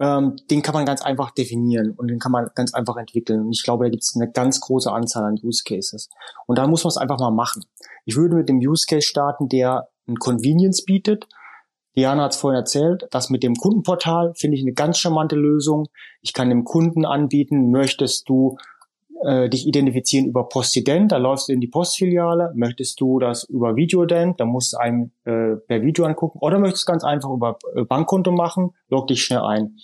Ähm, 0.00 0.36
den 0.50 0.62
kann 0.62 0.74
man 0.74 0.86
ganz 0.86 1.02
einfach 1.02 1.30
definieren 1.30 1.92
und 1.92 2.08
den 2.08 2.18
kann 2.18 2.32
man 2.32 2.50
ganz 2.54 2.74
einfach 2.74 2.96
entwickeln. 2.96 3.40
Und 3.42 3.52
ich 3.52 3.62
glaube, 3.62 3.84
da 3.84 3.90
gibt 3.90 4.02
es 4.02 4.16
eine 4.16 4.30
ganz 4.30 4.60
große 4.60 4.90
Anzahl 4.90 5.24
an 5.24 5.38
Use 5.42 5.62
Cases. 5.64 6.10
Und 6.46 6.58
da 6.58 6.66
muss 6.66 6.82
man 6.82 6.88
es 6.88 6.96
einfach 6.96 7.18
mal 7.18 7.30
machen. 7.30 7.64
Ich 8.04 8.16
würde 8.16 8.34
mit 8.34 8.48
dem 8.48 8.58
Use 8.58 8.86
Case 8.88 9.06
starten, 9.06 9.48
der 9.48 9.88
ein 10.08 10.16
Convenience 10.16 10.84
bietet. 10.84 11.28
Diana 11.96 12.24
hat 12.24 12.32
es 12.32 12.38
vorhin 12.38 12.58
erzählt, 12.58 13.06
das 13.12 13.30
mit 13.30 13.44
dem 13.44 13.54
Kundenportal 13.54 14.32
finde 14.34 14.56
ich 14.56 14.64
eine 14.64 14.72
ganz 14.72 14.98
charmante 14.98 15.36
Lösung. 15.36 15.86
Ich 16.22 16.32
kann 16.32 16.48
dem 16.48 16.64
Kunden 16.64 17.04
anbieten, 17.04 17.70
möchtest 17.70 18.28
du 18.28 18.56
äh, 19.26 19.48
dich 19.48 19.66
identifizieren 19.66 20.26
über 20.26 20.48
Postident, 20.48 21.12
da 21.12 21.16
läufst 21.16 21.48
du 21.48 21.52
in 21.52 21.60
die 21.60 21.68
Postfiliale. 21.68 22.52
Möchtest 22.54 23.00
du 23.00 23.18
das 23.18 23.44
über 23.44 23.76
Videodent, 23.76 24.40
da 24.40 24.44
musst 24.44 24.74
du 24.74 24.78
einem 24.78 25.12
äh, 25.24 25.56
per 25.66 25.82
Video 25.82 26.04
angucken. 26.04 26.38
Oder 26.40 26.58
möchtest 26.58 26.88
du 26.88 26.92
ganz 26.92 27.04
einfach 27.04 27.30
über 27.30 27.58
äh, 27.74 27.84
Bankkonto 27.84 28.32
machen, 28.32 28.70
log 28.88 29.06
dich 29.06 29.22
schnell 29.22 29.40
ein. 29.40 29.76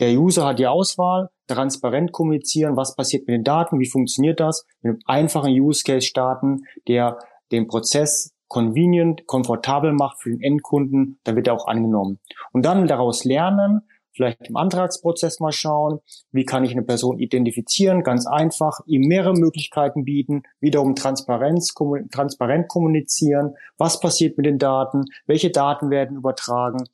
Der 0.00 0.18
User 0.18 0.46
hat 0.46 0.58
die 0.58 0.66
Auswahl, 0.66 1.28
transparent 1.46 2.12
kommunizieren, 2.12 2.76
was 2.76 2.96
passiert 2.96 3.26
mit 3.26 3.34
den 3.34 3.44
Daten, 3.44 3.78
wie 3.78 3.88
funktioniert 3.88 4.40
das, 4.40 4.66
mit 4.80 4.92
einem 4.92 5.00
einfachen 5.06 5.52
Use 5.52 5.82
Case 5.84 6.06
starten, 6.06 6.62
der 6.88 7.18
den 7.52 7.68
Prozess 7.68 8.34
convenient, 8.48 9.26
komfortabel 9.26 9.92
macht 9.92 10.20
für 10.20 10.30
den 10.30 10.42
Endkunden, 10.42 11.18
dann 11.24 11.36
wird 11.36 11.46
er 11.46 11.54
auch 11.54 11.66
angenommen. 11.66 12.18
Und 12.52 12.64
dann 12.66 12.86
daraus 12.86 13.24
lernen, 13.24 13.82
vielleicht 14.12 14.48
im 14.48 14.56
Antragsprozess 14.56 15.40
mal 15.40 15.52
schauen, 15.52 16.00
wie 16.30 16.44
kann 16.44 16.64
ich 16.64 16.72
eine 16.72 16.82
Person 16.82 17.18
identifizieren, 17.18 18.02
ganz 18.02 18.26
einfach, 18.26 18.80
ihm 18.86 19.02
mehrere 19.08 19.34
Möglichkeiten 19.34 20.04
bieten, 20.04 20.42
wiederum 20.60 20.94
Transparenz, 20.94 21.74
transparent 22.10 22.68
kommunizieren, 22.68 23.54
was 23.78 24.00
passiert 24.00 24.36
mit 24.36 24.46
den 24.46 24.58
Daten, 24.58 25.04
welche 25.26 25.50
Daten 25.50 25.90
werden 25.90 26.16
übertragen, 26.16 26.84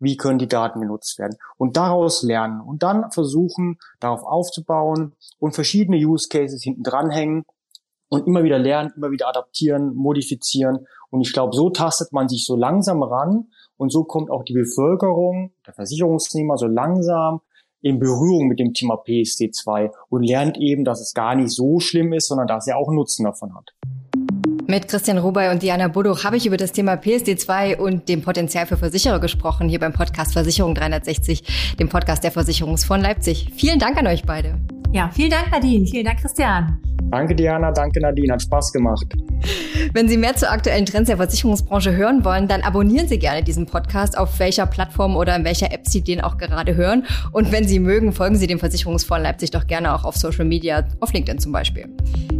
wie 0.00 0.16
können 0.16 0.38
die 0.38 0.48
Daten 0.48 0.80
genutzt 0.80 1.18
werden? 1.18 1.36
Und 1.56 1.76
daraus 1.76 2.22
lernen. 2.22 2.60
Und 2.60 2.82
dann 2.82 3.10
versuchen, 3.10 3.78
darauf 3.98 4.22
aufzubauen 4.22 5.14
und 5.38 5.54
verschiedene 5.54 5.96
Use 5.96 6.28
Cases 6.28 6.62
hinten 6.62 6.84
dranhängen 6.84 7.44
und 8.08 8.26
immer 8.26 8.44
wieder 8.44 8.58
lernen, 8.58 8.92
immer 8.96 9.10
wieder 9.10 9.28
adaptieren, 9.28 9.94
modifizieren 9.94 10.86
und 11.10 11.20
ich 11.20 11.32
glaube, 11.32 11.54
so 11.54 11.70
tastet 11.70 12.12
man 12.12 12.28
sich 12.28 12.44
so 12.44 12.56
langsam 12.56 13.02
ran 13.02 13.48
und 13.76 13.90
so 13.90 14.04
kommt 14.04 14.30
auch 14.30 14.44
die 14.44 14.54
Bevölkerung, 14.54 15.52
der 15.66 15.74
Versicherungsnehmer 15.74 16.56
so 16.56 16.66
langsam 16.66 17.40
in 17.80 17.98
Berührung 17.98 18.48
mit 18.48 18.58
dem 18.58 18.74
Thema 18.74 18.94
PSD2 18.94 19.90
und 20.08 20.22
lernt 20.24 20.58
eben, 20.58 20.84
dass 20.84 21.00
es 21.00 21.14
gar 21.14 21.34
nicht 21.34 21.50
so 21.50 21.78
schlimm 21.78 22.12
ist, 22.12 22.28
sondern 22.28 22.48
dass 22.48 22.66
er 22.66 22.76
auch 22.76 22.90
Nutzen 22.90 23.24
davon 23.24 23.54
hat. 23.54 23.72
Mit 24.66 24.86
Christian 24.88 25.16
Rubai 25.16 25.50
und 25.50 25.62
Diana 25.62 25.88
Boduch 25.88 26.24
habe 26.24 26.36
ich 26.36 26.44
über 26.44 26.58
das 26.58 26.72
Thema 26.72 26.94
PSD2 26.94 27.78
und 27.78 28.08
dem 28.08 28.20
Potenzial 28.20 28.66
für 28.66 28.76
Versicherer 28.76 29.18
gesprochen, 29.18 29.68
hier 29.68 29.78
beim 29.78 29.94
Podcast 29.94 30.34
Versicherung 30.34 30.74
360, 30.74 31.76
dem 31.78 31.88
Podcast 31.88 32.22
der 32.22 32.32
Versicherungsfonds 32.32 33.02
Leipzig. 33.02 33.50
Vielen 33.54 33.78
Dank 33.78 33.96
an 33.96 34.06
euch 34.06 34.24
beide. 34.24 34.58
Ja, 34.92 35.10
vielen 35.12 35.30
Dank, 35.30 35.50
Nadine. 35.50 35.86
Vielen 35.86 36.04
Dank, 36.04 36.20
Christian. 36.20 36.80
Danke, 37.10 37.34
Diana. 37.34 37.70
Danke, 37.70 38.00
Nadine. 38.00 38.32
Hat 38.32 38.42
Spaß 38.42 38.72
gemacht. 38.72 39.06
Wenn 39.92 40.08
Sie 40.08 40.16
mehr 40.16 40.34
zu 40.34 40.50
aktuellen 40.50 40.86
Trends 40.86 41.08
der 41.08 41.16
Versicherungsbranche 41.16 41.94
hören 41.94 42.24
wollen, 42.24 42.48
dann 42.48 42.62
abonnieren 42.62 43.08
Sie 43.08 43.18
gerne 43.18 43.42
diesen 43.42 43.66
Podcast, 43.66 44.18
auf 44.18 44.38
welcher 44.38 44.66
Plattform 44.66 45.16
oder 45.16 45.36
in 45.36 45.44
welcher 45.44 45.72
App 45.72 45.86
Sie 45.86 46.02
den 46.02 46.20
auch 46.20 46.36
gerade 46.36 46.74
hören. 46.74 47.04
Und 47.32 47.52
wenn 47.52 47.66
Sie 47.66 47.78
mögen, 47.78 48.12
folgen 48.12 48.36
Sie 48.36 48.46
dem 48.46 48.58
Versicherungsfonds 48.58 49.22
Leipzig 49.22 49.50
doch 49.50 49.66
gerne 49.66 49.94
auch 49.94 50.04
auf 50.04 50.16
Social 50.16 50.44
Media, 50.44 50.86
auf 51.00 51.12
LinkedIn 51.12 51.38
zum 51.38 51.52
Beispiel. 51.52 51.88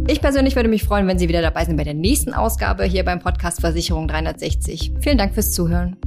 Ich 0.07 0.21
persönlich 0.21 0.55
würde 0.55 0.69
mich 0.69 0.83
freuen, 0.83 1.07
wenn 1.07 1.19
Sie 1.19 1.29
wieder 1.29 1.41
dabei 1.41 1.65
sind 1.65 1.77
bei 1.77 1.83
der 1.83 1.93
nächsten 1.93 2.33
Ausgabe 2.33 2.83
hier 2.83 3.05
beim 3.05 3.19
Podcast 3.19 3.61
Versicherung 3.61 4.07
360. 4.07 4.93
Vielen 5.01 5.17
Dank 5.17 5.33
fürs 5.33 5.51
Zuhören. 5.51 5.97